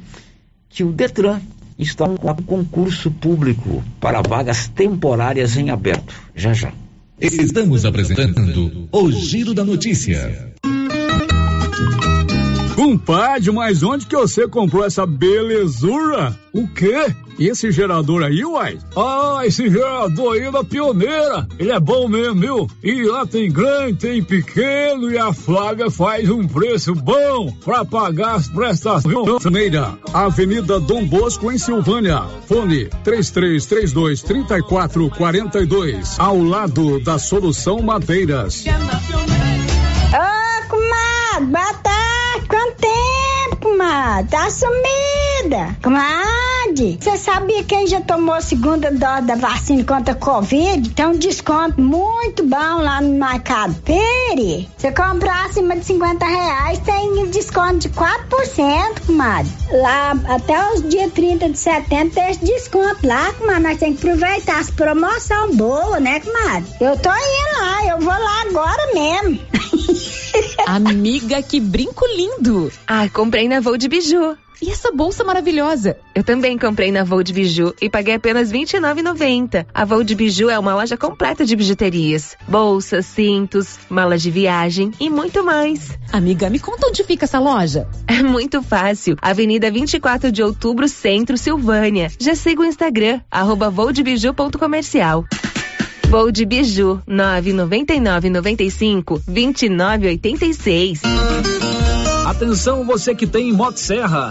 [0.69, 1.41] que o Detran
[1.79, 6.15] está com concurso público para vagas temporárias em aberto.
[6.35, 6.73] Já já.
[7.21, 10.55] Estamos apresentando o Giro da Notícia.
[12.89, 16.35] Compadre, mas onde que você comprou essa belezura?
[16.55, 17.15] O quê?
[17.39, 18.79] Esse gerador aí, uai?
[18.97, 21.47] Ah, esse gerador aí é da pioneira.
[21.59, 22.67] Ele é bom mesmo, viu?
[22.83, 28.37] E lá tem grande, tem pequeno e a Flávia faz um preço bom pra pagar
[28.37, 29.45] as prestações.
[29.45, 32.23] Meira, Avenida Dom Bosco em Silvânia.
[32.47, 36.19] Fone 3332 3442.
[36.19, 38.65] Ao lado da Solução Madeiras.
[40.15, 42.18] Ah, comadre, bata quanto
[42.81, 44.31] tempo, comadre?
[44.31, 45.77] Tá sumida.
[45.83, 50.91] Comadre, você sabia quem já tomou a segunda dose da vacina contra a Covid?
[50.91, 54.69] Tem um desconto muito bom lá no Mercado Pere.
[54.77, 59.53] Você comprar acima de 50 reais, tem desconto de 4%, comadre.
[59.71, 63.63] Lá, até os dias 30 de setembro, tem esse desconto lá, comadre.
[63.63, 66.69] Nós temos que aproveitar as promoções boas, né, comadre?
[66.81, 69.39] Eu tô indo lá, eu vou lá agora mesmo.
[70.67, 72.71] Amiga, que brinco lindo!
[72.87, 74.37] Ah, comprei na Voo de Biju.
[74.61, 75.97] e essa bolsa maravilhosa?
[76.15, 79.67] Eu também comprei na Voo de Biju e paguei apenas R$ 29,90.
[79.73, 84.91] A Voo de Biju é uma loja completa de bijuterias, bolsas, cintos, malas de viagem
[84.99, 85.97] e muito mais.
[86.13, 87.87] Amiga, me conta onde fica essa loja?
[88.07, 89.17] É muito fácil.
[89.23, 92.11] Avenida 24 de Outubro, Centro, Silvânia.
[92.19, 95.25] Já siga o Instagram, arroba voodebiju.comercial.
[96.11, 101.03] Voo de Biju, 999 95 2986.
[102.27, 104.31] Atenção você que tem Motosserra.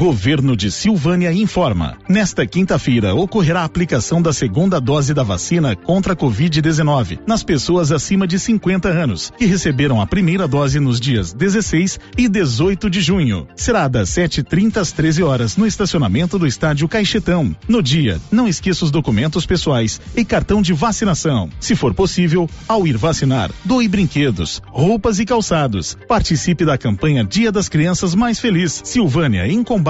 [0.00, 1.98] Governo de Silvânia informa.
[2.08, 7.92] Nesta quinta-feira ocorrerá a aplicação da segunda dose da vacina contra a Covid-19 nas pessoas
[7.92, 13.02] acima de 50 anos que receberam a primeira dose nos dias 16 e 18 de
[13.02, 13.46] junho.
[13.54, 17.54] Será das 7h30 às 13 horas no estacionamento do estádio Caixetão.
[17.68, 21.50] No dia, não esqueça os documentos pessoais e cartão de vacinação.
[21.60, 25.94] Se for possível, ao ir vacinar, doe brinquedos, roupas e calçados.
[26.08, 28.80] Participe da campanha Dia das Crianças Mais Feliz.
[28.82, 29.89] Silvânia em combate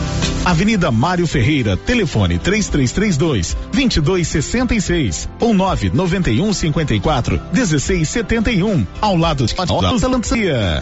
[0.43, 9.53] Avenida Mário Ferreira, telefone 3332 2266 ou 991 54 1671, ao lado de
[9.99, 10.81] da Lancia.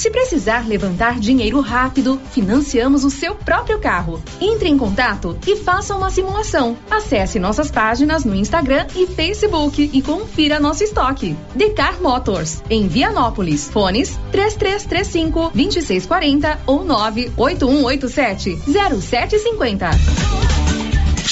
[0.00, 4.18] Se precisar levantar dinheiro rápido, financiamos o seu próprio carro.
[4.40, 6.74] Entre em contato e faça uma simulação.
[6.90, 11.36] Acesse nossas páginas no Instagram e Facebook e confira nosso estoque.
[11.54, 13.68] Decar Motors, em Vianópolis.
[13.68, 18.58] Fones 3335 2640 ou 98187
[19.02, 20.49] 0750.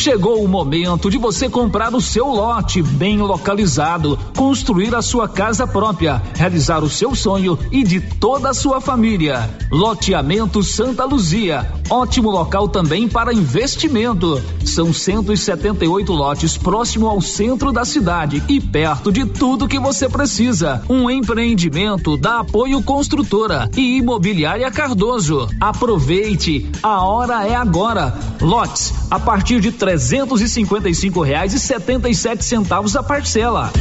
[0.01, 5.67] Chegou o momento de você comprar o seu lote bem localizado, construir a sua casa
[5.67, 9.51] própria, realizar o seu sonho e de toda a sua família.
[9.73, 14.41] Loteamento Santa Luzia, ótimo local também para investimento.
[14.65, 20.81] São 178 lotes próximo ao centro da cidade e perto de tudo que você precisa.
[20.89, 25.49] Um empreendimento da Apoio Construtora e Imobiliária Cardoso.
[25.61, 28.17] Aproveite, a hora é agora.
[28.41, 32.95] Lotes a partir de trezentos e cinquenta e cinco reais e setenta e sete centavos
[32.95, 33.73] a parcela.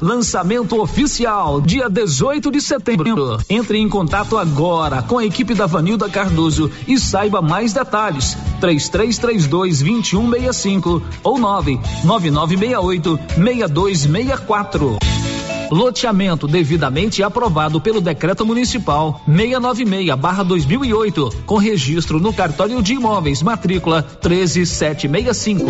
[0.00, 3.36] Lançamento oficial, dia 18 de setembro.
[3.50, 8.38] Entre em contato agora com a equipe da Vanilda Cardoso e saiba mais detalhes.
[8.60, 15.15] 3332 2165 ou 99968 6264.
[15.70, 25.66] Loteamento devidamente aprovado pelo Decreto Municipal 696/2008, com registro no cartório de imóveis, matrícula 13765.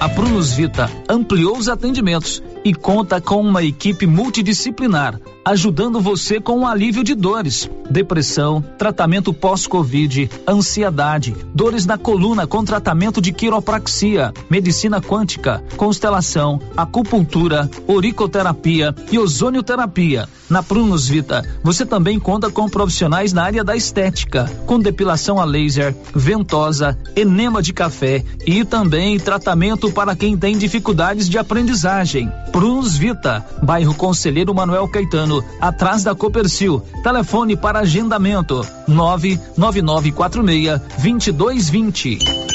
[0.00, 6.60] A Prunus Vita ampliou os atendimentos e conta com uma equipe multidisciplinar, ajudando você com
[6.60, 14.32] o alívio de dores, depressão, tratamento pós-Covid, ansiedade, dores na coluna com tratamento de quiropraxia,
[14.48, 20.28] medicina quântica, constelação, acupuntura, oricoterapia e ozonioterapia.
[20.48, 25.44] Na Prunus Vita, você também conta com profissionais na área da estética, com depilação a
[25.44, 32.30] laser, ventosa, enema de café e também tratamento para quem tem dificuldades de aprendizagem.
[32.50, 35.29] Prunus Vita, bairro Conselheiro Manuel Caetano,
[35.60, 36.82] atrás da Copercil.
[37.02, 42.50] Telefone para agendamento: 99946 2220.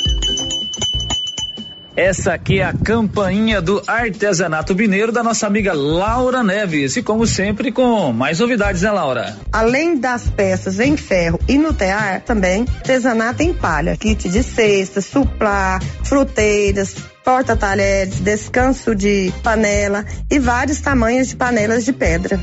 [1.96, 6.98] Essa aqui é a campainha do artesanato mineiro da nossa amiga Laura Neves.
[6.98, 9.38] E como sempre, com mais novidades, né, Laura?
[9.50, 15.06] Além das peças em ferro e no tear, também artesanato em palha, kit de cestas,
[15.06, 22.38] suplá, fruteiras, porta-talheres, descanso de panela e vários tamanhos de panelas de pedra.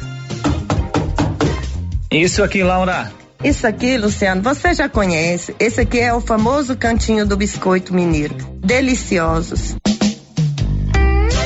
[2.11, 3.11] Isso aqui, Laura.
[3.43, 5.55] Isso aqui, Luciano, você já conhece.
[5.59, 8.37] Esse aqui é o famoso cantinho do biscoito mineiro.
[8.65, 9.77] Deliciosos.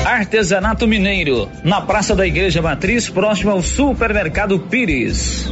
[0.05, 5.49] Artesanato Mineiro, na Praça da Igreja Matriz, próximo ao Supermercado Pires.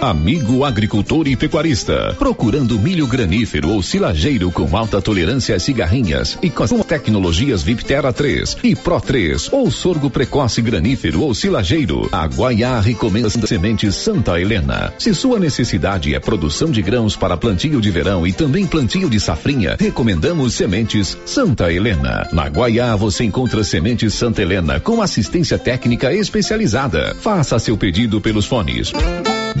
[0.00, 6.48] Amigo agricultor e pecuarista, procurando milho granífero ou silageiro com alta tolerância a cigarrinhas e
[6.48, 12.78] com tecnologias Viptera 3 e Pro 3 ou sorgo precoce granífero ou silageiro, a Guaiá
[12.78, 14.94] recomenda sementes Santa Helena.
[15.00, 19.18] Se sua necessidade é produção de grãos para plantio de verão e também plantio de
[19.18, 22.28] safrinha, recomendamos sementes Santa Helena.
[22.32, 27.16] Na Guaiá você encontra sementes Santa Helena com assistência técnica especializada.
[27.20, 28.92] Faça seu pedido pelos fones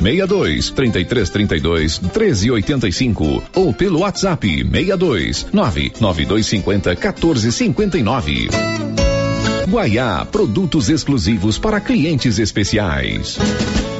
[0.00, 8.48] 62 33 32 13 85 ou pelo WhatsApp 62 99250 14 59.
[9.68, 13.38] Guaiá, produtos exclusivos para clientes especiais.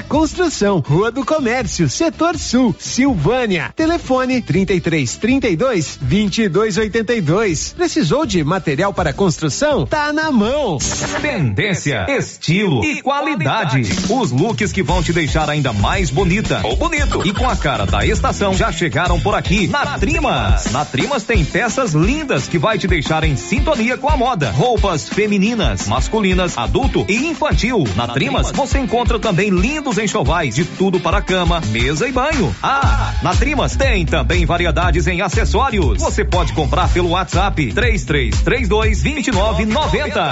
[0.00, 3.72] construção, Rua do Comércio, Setor Sul, Silvânia.
[3.74, 7.74] Telefone 33 32 22 82.
[7.76, 9.84] Precisou de material para construção?
[9.84, 10.78] Tá na mão.
[11.20, 13.82] Tendência, estilo e qualidade.
[14.08, 17.84] Os looks que vão te deixar ainda mais bonita ou bonito e com a cara
[17.84, 20.70] da estação já chegaram por aqui na Trimas.
[20.70, 24.50] Na Trimas tem peças lindas que vai te deixar em sintonia com a moda.
[24.52, 27.84] Roupas femininas, masculinas, adulto e infantil.
[27.96, 29.50] Na Trimas você encontra também
[29.82, 32.54] lindos enxovais de tudo para cama, mesa e banho.
[32.62, 36.00] Ah, na Trimas tem também variedades em acessórios.
[36.00, 40.30] Você pode comprar pelo WhatsApp 3332 2990.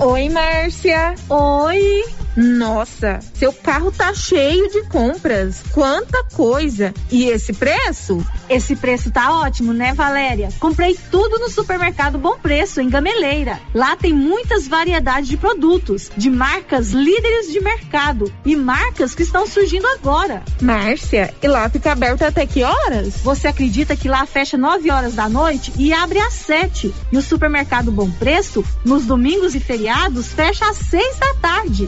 [0.00, 1.14] Oi, Márcia.
[1.28, 2.17] Oi.
[2.36, 5.62] Nossa, seu carro tá cheio de compras.
[5.72, 6.94] Quanta coisa!
[7.10, 8.24] E esse preço?
[8.48, 10.48] Esse preço tá ótimo, né, Valéria?
[10.60, 13.60] Comprei tudo no supermercado Bom Preço, em Gameleira.
[13.74, 19.46] Lá tem muitas variedades de produtos, de marcas líderes de mercado e marcas que estão
[19.46, 20.42] surgindo agora.
[20.60, 23.14] Márcia, e lá fica aberto até que horas?
[23.22, 26.94] Você acredita que lá fecha 9 horas da noite e abre às 7?
[27.12, 31.86] E o supermercado Bom Preço, nos domingos e feriados, fecha às 6 da tarde.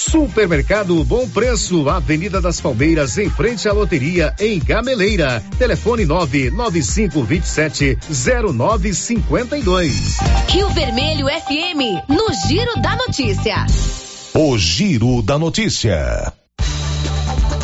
[0.00, 5.44] Supermercado Bom Preço, Avenida das Palmeiras, em frente à loteria, em Gameleira.
[5.58, 10.16] Telefone 99527 0952.
[10.48, 13.66] Rio Vermelho FM, no Giro da Notícia.
[14.32, 16.32] O Giro da Notícia.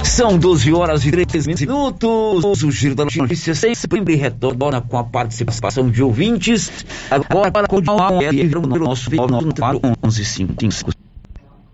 [0.05, 2.63] São 12 horas e 13 minutos.
[2.63, 6.71] O Giro da Notícia sempre retorna com a participação de ouvintes.
[7.11, 10.96] Agora, com o nosso para 1155.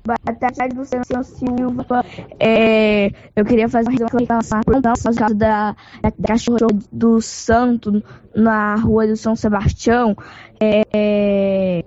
[0.05, 2.05] Boa tarde, Luciano Silva.
[2.41, 6.59] É, eu queria fazer uma reclamação por causa da, da cachorro
[6.91, 8.03] do Santo
[8.35, 10.17] na rua do São Sebastião.
[10.61, 11.85] É,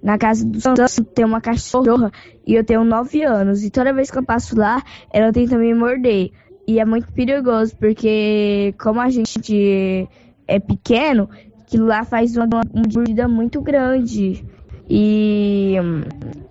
[0.00, 2.12] na casa do Santo tem uma cachorra
[2.46, 3.64] e eu tenho 9 anos.
[3.64, 4.80] E toda vez que eu passo lá,
[5.12, 6.30] ela tenta me morder.
[6.68, 10.08] E é muito perigoso, porque como a gente
[10.46, 11.28] é pequeno,
[11.60, 14.44] aquilo lá faz uma, uma mordida muito grande.
[14.88, 15.74] E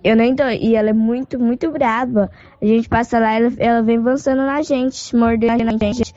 [0.02, 2.30] eu nem tô, e ela é muito, muito brava.
[2.60, 6.12] A gente passa lá, ela, ela vem avançando na gente, mordendo a gente.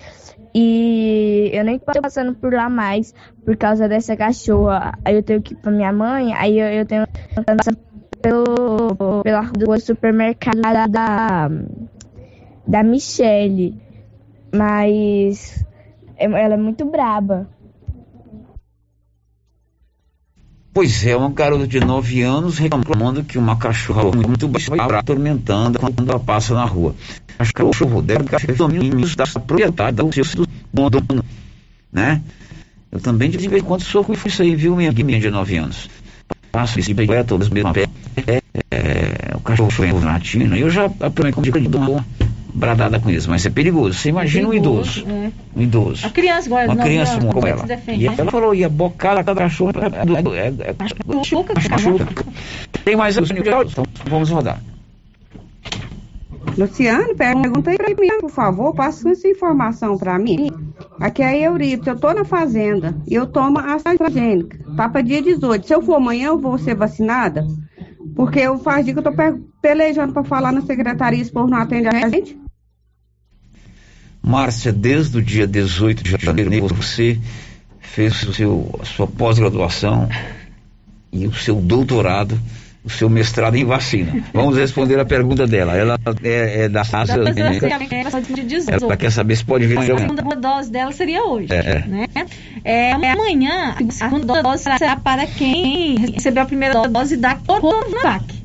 [0.54, 3.14] E eu nem tô passando por lá mais
[3.46, 4.98] por causa dessa cachorra.
[5.06, 7.76] Aí eu tenho que ir pra minha mãe, aí eu, eu tenho que passar
[8.22, 11.50] pelo, pela rua supermercado da,
[12.66, 13.76] da Michelle.
[14.54, 15.64] Mas
[16.18, 17.48] ela é muito braba.
[20.78, 25.80] Pois é, uma garota de 9 anos reclamando que uma cachorra muito baixa vai atormentando
[25.80, 26.94] quando ela passa na rua.
[27.40, 31.26] A cachorro deve ficar domínios da propriedade do seu dono,
[31.92, 32.22] né?
[32.92, 35.58] Eu também de vez em quando sou com isso aí, viu, minha, minha de 9
[35.58, 35.90] anos.
[36.52, 41.44] Passo bicicleta, todas mesmo pé, é, é, o cachorro foi latino, eu já aprendi como
[41.44, 42.06] de uma
[42.58, 43.94] bradada com isso, mas é perigoso.
[43.94, 45.06] Você imagina perigoso, um idoso.
[45.08, 45.32] É.
[45.56, 46.08] Um idoso.
[46.08, 47.66] A criança igual Uma criança não, como ela.
[47.88, 48.16] E né?
[48.18, 50.76] ela falou, ia bocar a cachorro é, é, é,
[52.84, 54.60] Tem mais então vamos rodar.
[56.58, 60.50] Luciano, pergunta aí pra mim, por favor, passa essa informação pra mim.
[61.00, 65.02] Aqui é a Eurito, eu tô na fazenda e eu tomo a AstraZeneca, tá pra
[65.02, 65.68] dia 18.
[65.68, 67.46] Se eu for amanhã, eu vou ser vacinada?
[68.16, 69.12] Porque eu faz dia que eu tô
[69.62, 72.47] pelejando pra falar na secretaria, esse povo não atende a gente.
[74.28, 77.18] Márcia, desde o dia 18 de janeiro, você
[77.80, 80.10] fez o seu, a sua pós-graduação
[81.14, 82.38] e o seu doutorado,
[82.84, 84.22] o seu mestrado em vacina.
[84.34, 85.78] Vamos responder a pergunta dela.
[85.78, 87.16] Ela é, é da raça.
[87.18, 87.34] Né?
[88.70, 89.80] Ela quer saber se pode vir.
[89.80, 91.48] A segunda dose dela seria hoje.
[91.50, 92.08] É, né?
[92.66, 98.37] é, amanhã, a segunda dose será para quem recebeu a primeira dose da Coronavac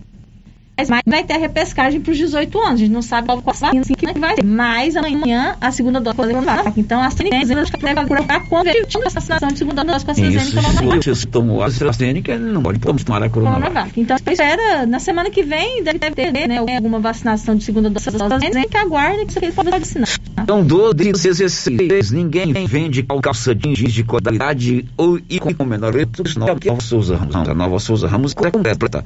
[0.89, 2.73] mas vai ter a repescagem para os 18 anos.
[2.75, 4.45] A gente não sabe qual vacina que vai ter.
[4.45, 9.59] Mas amanhã a segunda dose vai Então a AstraZeneca deve colocar quando a vacinação de
[9.59, 11.03] segunda dose com a AstraZeneca.
[11.03, 14.01] Se você tomou a AstraZeneca, não pode tomar a Coronavac.
[14.01, 18.27] Então espera, na semana que vem deve ter né, alguma vacinação de segunda dose da
[18.27, 18.81] AstraZeneca.
[18.81, 20.09] Aguarde que você pode vacinar.
[20.43, 26.39] Então, 12 16, ninguém vende calça jeans de qualidade ou e com menor preço.
[26.39, 27.49] Nova Souza Ramos.
[27.49, 29.05] A Nova Souza Ramos é completa.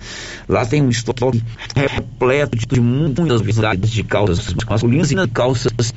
[0.49, 1.43] Lá tem um estoque
[1.75, 5.93] repleto de muitas variedades de calças masculinas e calças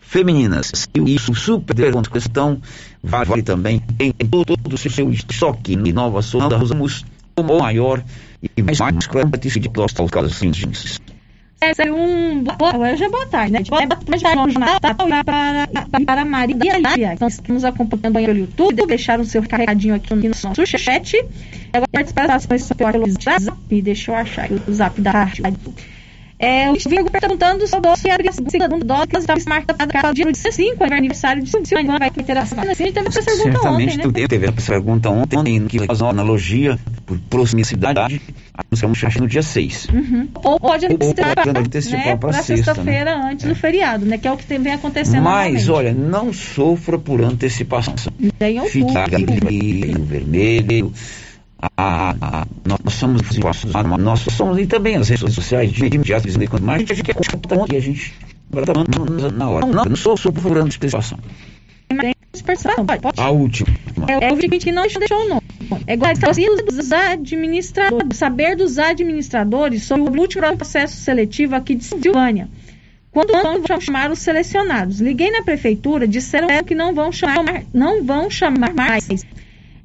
[0.00, 0.88] femininas.
[0.94, 2.60] E isso super pergunta questão
[3.02, 7.04] vale também em todo o seu estoque em Nova Souza Ramos,
[7.36, 8.02] o maior
[8.56, 9.68] e mais completo de
[10.08, 11.00] calças jeans.
[11.60, 12.44] É um
[12.92, 13.60] hoje é boa tarde, né?
[13.68, 14.24] Boa tarde
[14.54, 20.22] para, para, para Maria Lívia, então, nos acompanhando pelo YouTube, deixaram seu recadinho aqui no
[20.22, 21.16] nosso chat.
[21.72, 25.44] Agora participações pelo zap, deixa eu achar o zap da rádio.
[26.38, 27.64] É, o Virgo perguntando
[28.10, 32.38] abre a segunda dose estava marcada para o dia 5, aniversário de Silvânia, vai ter
[32.38, 32.70] a vacina.
[32.70, 34.28] Assim, teve essa pergunta Certamente, ontem, né?
[34.28, 38.20] teve essa pergunta ontem, que faz uma analogia por proximidade,
[38.70, 39.88] anunciamos no dia 6.
[39.92, 40.28] Uhum.
[40.44, 43.30] Ou pode antecipar, né, para sexta-feira né?
[43.32, 44.16] antes do feriado, né?
[44.18, 47.94] Que é o que tem, vem acontecendo Mas, olha, não sofra por antecipação.
[48.38, 48.68] Daí é o
[50.04, 50.92] vermelho
[51.60, 53.22] a, a, nós somos
[53.98, 56.28] nós somos e também as redes sociais de imediato
[56.62, 58.14] mais a gente quer conta e a gente
[59.34, 59.66] na hora.
[59.66, 61.18] Não, não sou, sou procurando expressão
[63.16, 63.68] a última.
[64.08, 65.42] É, é o que não deixou o nome.
[65.86, 66.12] É igual
[66.64, 72.48] dos administradores saber dos administradores sobre o último processo seletivo aqui de Silvânia.
[73.10, 73.32] Quando
[73.66, 75.00] vão chamar os selecionados.
[75.00, 79.08] Liguei na prefeitura disseram que não vão chamar não vão chamar mais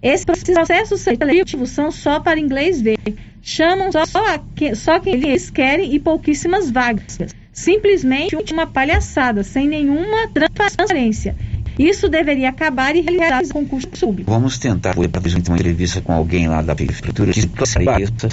[0.04, 3.00] esses processos seletivos são só para inglês ver.
[3.42, 7.20] Chamam só, que, só quem eles querem e pouquíssimas vagas.
[7.54, 11.36] Simplesmente uma palhaçada, sem nenhuma transparência.
[11.80, 14.30] Isso deveria acabar e realizar o concurso público.
[14.30, 18.28] Vamos tentar fazer uma entrevista com alguém lá da prefeitura que esclareça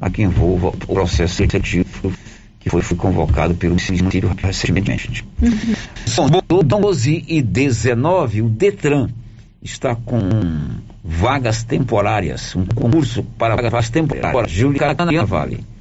[0.00, 2.12] a que envolva o processo seletivo
[2.60, 5.24] que foi, foi convocado pelo Ministério recentemente.
[5.42, 5.74] Uhum.
[6.06, 9.08] São 12 e 19, o DETRAN
[9.64, 10.20] está com
[11.02, 14.32] vagas temporárias, um concurso para vagas temporárias.
[14.78, 15.73] Caracana Vale.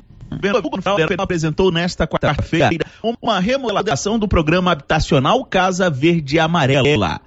[0.63, 7.21] O governo apresentou nesta quarta-feira uma remodelação do programa habitacional Casa Verde Amarela.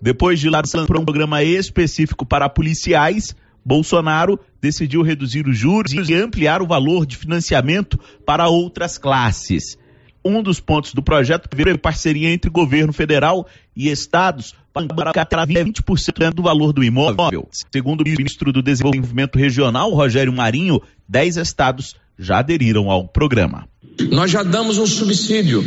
[0.00, 6.62] Depois de lançar um programa específico para policiais, Bolsonaro decidiu reduzir os juros e ampliar
[6.62, 9.78] o valor de financiamento para outras classes.
[10.24, 16.34] Um dos pontos do projeto veio parceria entre governo federal e estados para captar 20%
[16.34, 17.48] do valor do imóvel.
[17.72, 23.64] Segundo o ministro do Desenvolvimento Regional, Rogério Marinho, 10 estados já aderiram ao programa.
[24.10, 25.64] Nós já damos um subsídio.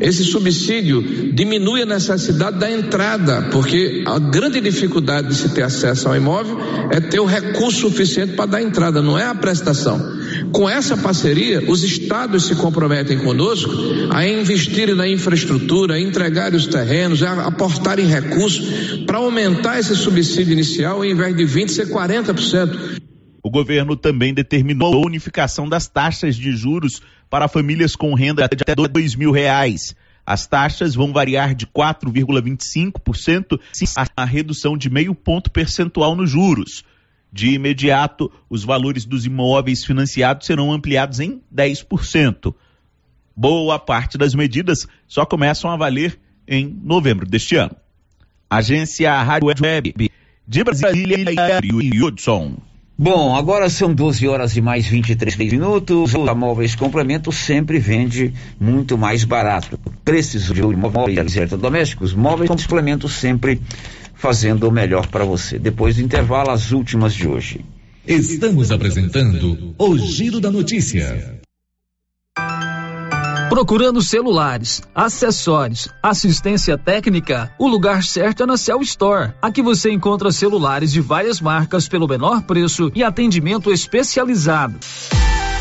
[0.00, 6.06] Esse subsídio diminui a necessidade da entrada, porque a grande dificuldade de se ter acesso
[6.08, 6.56] ao imóvel
[6.92, 10.00] é ter o recurso suficiente para dar entrada, não é a prestação.
[10.52, 13.72] Com essa parceria, os estados se comprometem conosco
[14.10, 20.52] a investirem na infraestrutura, a entregar os terrenos, a aportarem recursos para aumentar esse subsídio
[20.52, 23.07] inicial, ao invés de 20% ser 40%.
[23.48, 27.00] O governo também determinou a unificação das taxas de juros
[27.30, 29.96] para famílias com renda de até dois mil reais.
[30.26, 33.58] As taxas vão variar de 4,25%
[34.14, 36.84] a redução de meio ponto percentual nos juros.
[37.32, 42.54] De imediato, os valores dos imóveis financiados serão ampliados em 10%.
[43.34, 47.74] Boa parte das medidas só começam a valer em novembro deste ano.
[48.50, 49.94] Agência Rádio Web
[50.46, 51.16] de Brasília
[51.72, 52.67] e Hudson.
[53.00, 56.14] Bom, agora são 12 horas e mais 23 minutos.
[56.14, 59.78] O Móveis Complemento sempre vende muito mais barato.
[60.04, 63.62] Preços de móveis eletrodomésticos, móveis complementos sempre
[64.14, 65.60] fazendo o melhor para você.
[65.60, 67.64] Depois do intervalo, as últimas de hoje.
[68.04, 71.37] Estamos apresentando o Giro da Notícia.
[73.48, 79.32] Procurando celulares, acessórios, assistência técnica, o lugar certo é na Cell Store.
[79.40, 84.78] Aqui você encontra celulares de várias marcas pelo menor preço e atendimento especializado.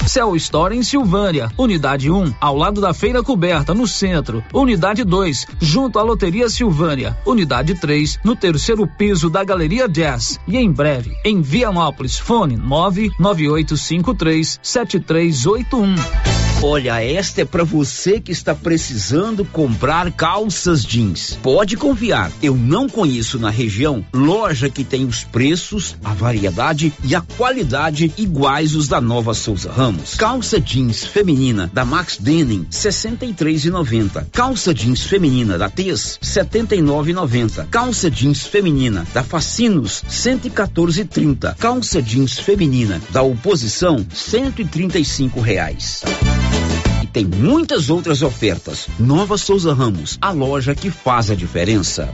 [0.05, 4.43] Cell Store em Silvânia, Unidade 1, ao lado da Feira Coberta, no centro.
[4.53, 7.18] Unidade 2, junto à Loteria Silvânia.
[7.26, 10.38] Unidade 3, no terceiro piso da Galeria Jazz.
[10.47, 16.36] E em breve, em Vianópolis, fone 99853 7381.
[16.63, 21.38] Olha, esta é para você que está precisando comprar calças jeans.
[21.43, 27.13] Pode confiar, eu não conheço na região loja que tem os preços, a variedade e
[27.13, 30.15] a qualidade iguais os da Nova Souza Ramos.
[30.15, 34.25] Calça jeans feminina da Max Denim 63,90.
[34.31, 37.67] Calça jeans feminina da Tez 79,90.
[37.69, 41.55] Calça jeans feminina da Facinos 114,30.
[41.55, 46.01] Calça jeans feminina da Oposição 135 reais.
[47.18, 48.88] Tem muitas outras ofertas.
[48.99, 52.14] Nova Souza Ramos, a loja que faz a diferença.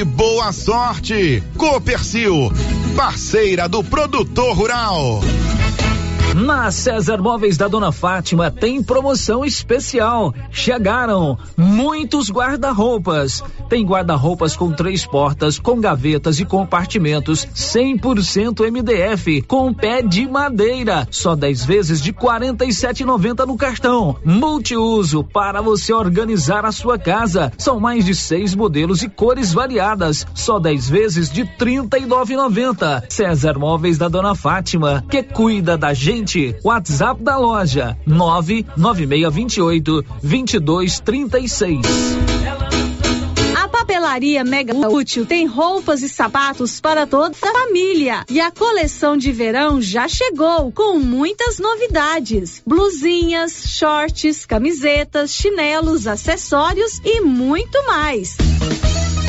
[0.03, 1.43] boa sorte.
[1.57, 2.51] Copercil,
[2.95, 5.21] parceira do produtor rural.
[6.33, 10.33] Na César Móveis da Dona Fátima tem promoção especial.
[10.49, 13.43] Chegaram muitos guarda-roupas.
[13.67, 21.05] Tem guarda-roupas com três portas, com gavetas e compartimentos, 100% MDF, com pé de madeira.
[21.11, 24.15] Só 10 vezes de R$ 47,90 no cartão.
[24.23, 27.51] Multiuso para você organizar a sua casa.
[27.57, 30.25] São mais de seis modelos e cores variadas.
[30.33, 33.03] Só 10 vezes de R$ 39,90.
[33.09, 36.20] César Móveis da Dona Fátima, que cuida da gente.
[36.63, 41.79] WhatsApp da loja: 99628 2236.
[43.59, 48.25] A papelaria Mega Útil tem roupas e sapatos para toda a família.
[48.29, 57.01] E a coleção de verão já chegou com muitas novidades: blusinhas, shorts, camisetas, chinelos, acessórios
[57.03, 58.37] e muito mais.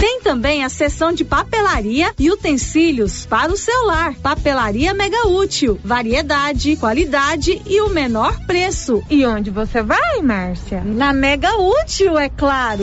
[0.02, 4.16] Tem também a seção de papelaria e utensílios para o celular.
[4.16, 5.78] Papelaria Mega Útil.
[5.84, 9.00] Variedade, qualidade e o menor preço.
[9.08, 10.82] E onde você vai, Márcia?
[10.84, 12.82] Na Mega Útil, é claro.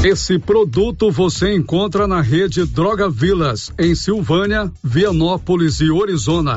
[0.05, 6.57] Esse produto você encontra na rede Droga Vilas, em Silvânia, Vianópolis e Orizona.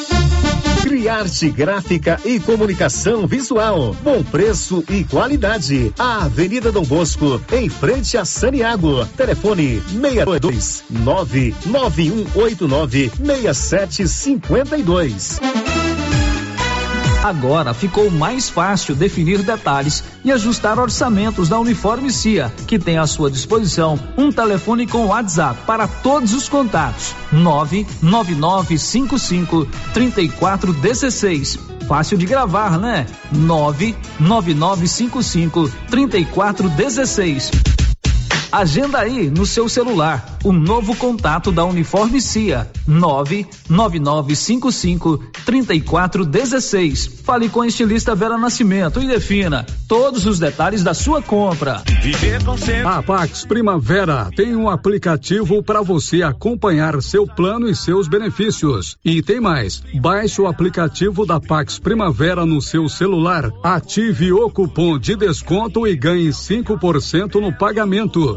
[0.81, 3.95] Criarte Gráfica e Comunicação Visual.
[4.03, 5.93] Bom preço e qualidade.
[5.97, 9.05] A Avenida Dom Bosco, em frente a Saniago.
[9.15, 15.39] Telefone 62 99189 6752.
[17.23, 23.05] Agora ficou mais fácil definir detalhes e ajustar orçamentos da Uniforme CIA, que tem à
[23.05, 31.59] sua disposição um telefone com WhatsApp para todos os contatos: 99955 3416.
[31.87, 33.05] Fácil de gravar, né?
[33.31, 37.51] 99955 3416.
[38.51, 47.21] Agenda aí no seu celular o novo contato da Uniforme CIA 99955 3416.
[47.23, 51.83] Fale com a estilista Vera Nascimento e defina todos os detalhes da sua compra.
[52.85, 58.97] A Pax Primavera tem um aplicativo para você acompanhar seu plano e seus benefícios.
[59.03, 59.83] E tem mais.
[59.99, 65.95] Baixe o aplicativo da Pax Primavera no seu celular, ative o cupom de desconto e
[65.95, 68.35] ganhe 5% no pagamento.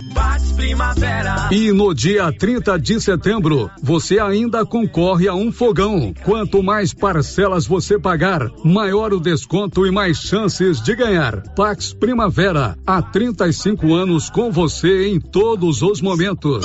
[1.50, 6.12] E no dia 30 de setembro, você ainda concorre a um fogão.
[6.24, 11.40] Quanto mais parcelas você pagar, maior o desconto e mais chances de ganhar.
[11.54, 16.64] Pax Primavera, há 35 anos com você em todos os momentos.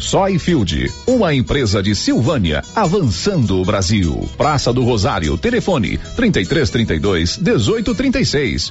[0.00, 4.28] Soyfield, uma empresa de Silvânia, avançando o Brasil.
[4.36, 8.70] Praça do Rosário, telefone 3332 1836.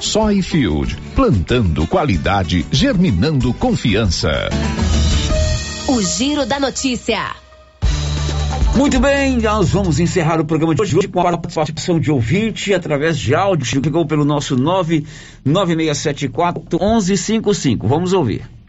[0.00, 4.30] Soyfield, plantando qualidade, germinando confiança.
[5.88, 7.34] O Giro da Notícia.
[8.76, 13.18] Muito bem, nós vamos encerrar o programa de hoje com a participação de ouvinte através
[13.18, 13.66] de áudio.
[13.66, 17.86] Chegou pelo nosso 99674 1155.
[17.86, 18.61] Vamos ouvir.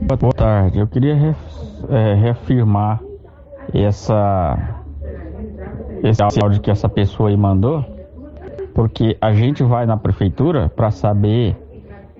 [0.00, 0.78] Boa tarde.
[0.78, 1.36] Eu queria
[1.88, 3.00] é, reafirmar
[3.74, 4.76] essa
[6.02, 7.84] esse áudio que essa pessoa aí mandou,
[8.74, 11.54] porque a gente vai na prefeitura para saber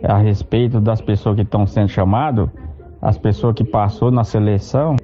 [0.02, 2.48] a respeito das pessoas que estão sendo chamadas,
[3.00, 4.96] as pessoas que passou na seleção,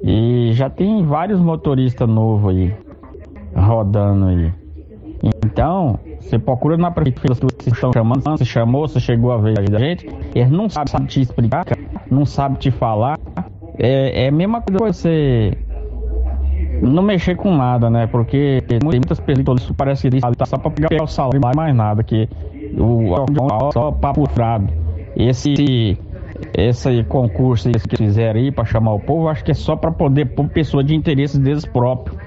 [0.00, 2.74] e já tem vários motoristas novos aí
[3.54, 4.52] rodando aí.
[5.22, 9.78] Então, você procura na prefeitura se estão chamando, se chamou, se chegou a ver a
[9.78, 11.64] gente, eles não sabem te explicar,
[12.10, 13.18] não sabem te falar.
[13.78, 15.56] É, é a mesma coisa você
[16.82, 18.06] não mexer com nada, né?
[18.06, 22.28] Porque muitas pessoas que parece que tá só para pegar o salário mais nada, que
[22.76, 23.14] o,
[23.72, 24.72] só papo furado.
[25.14, 25.96] Esse
[26.56, 30.26] esse concurso que fizeram aí para chamar o povo, acho que é só para poder
[30.34, 32.21] pôr pessoa de interesse deles próprios.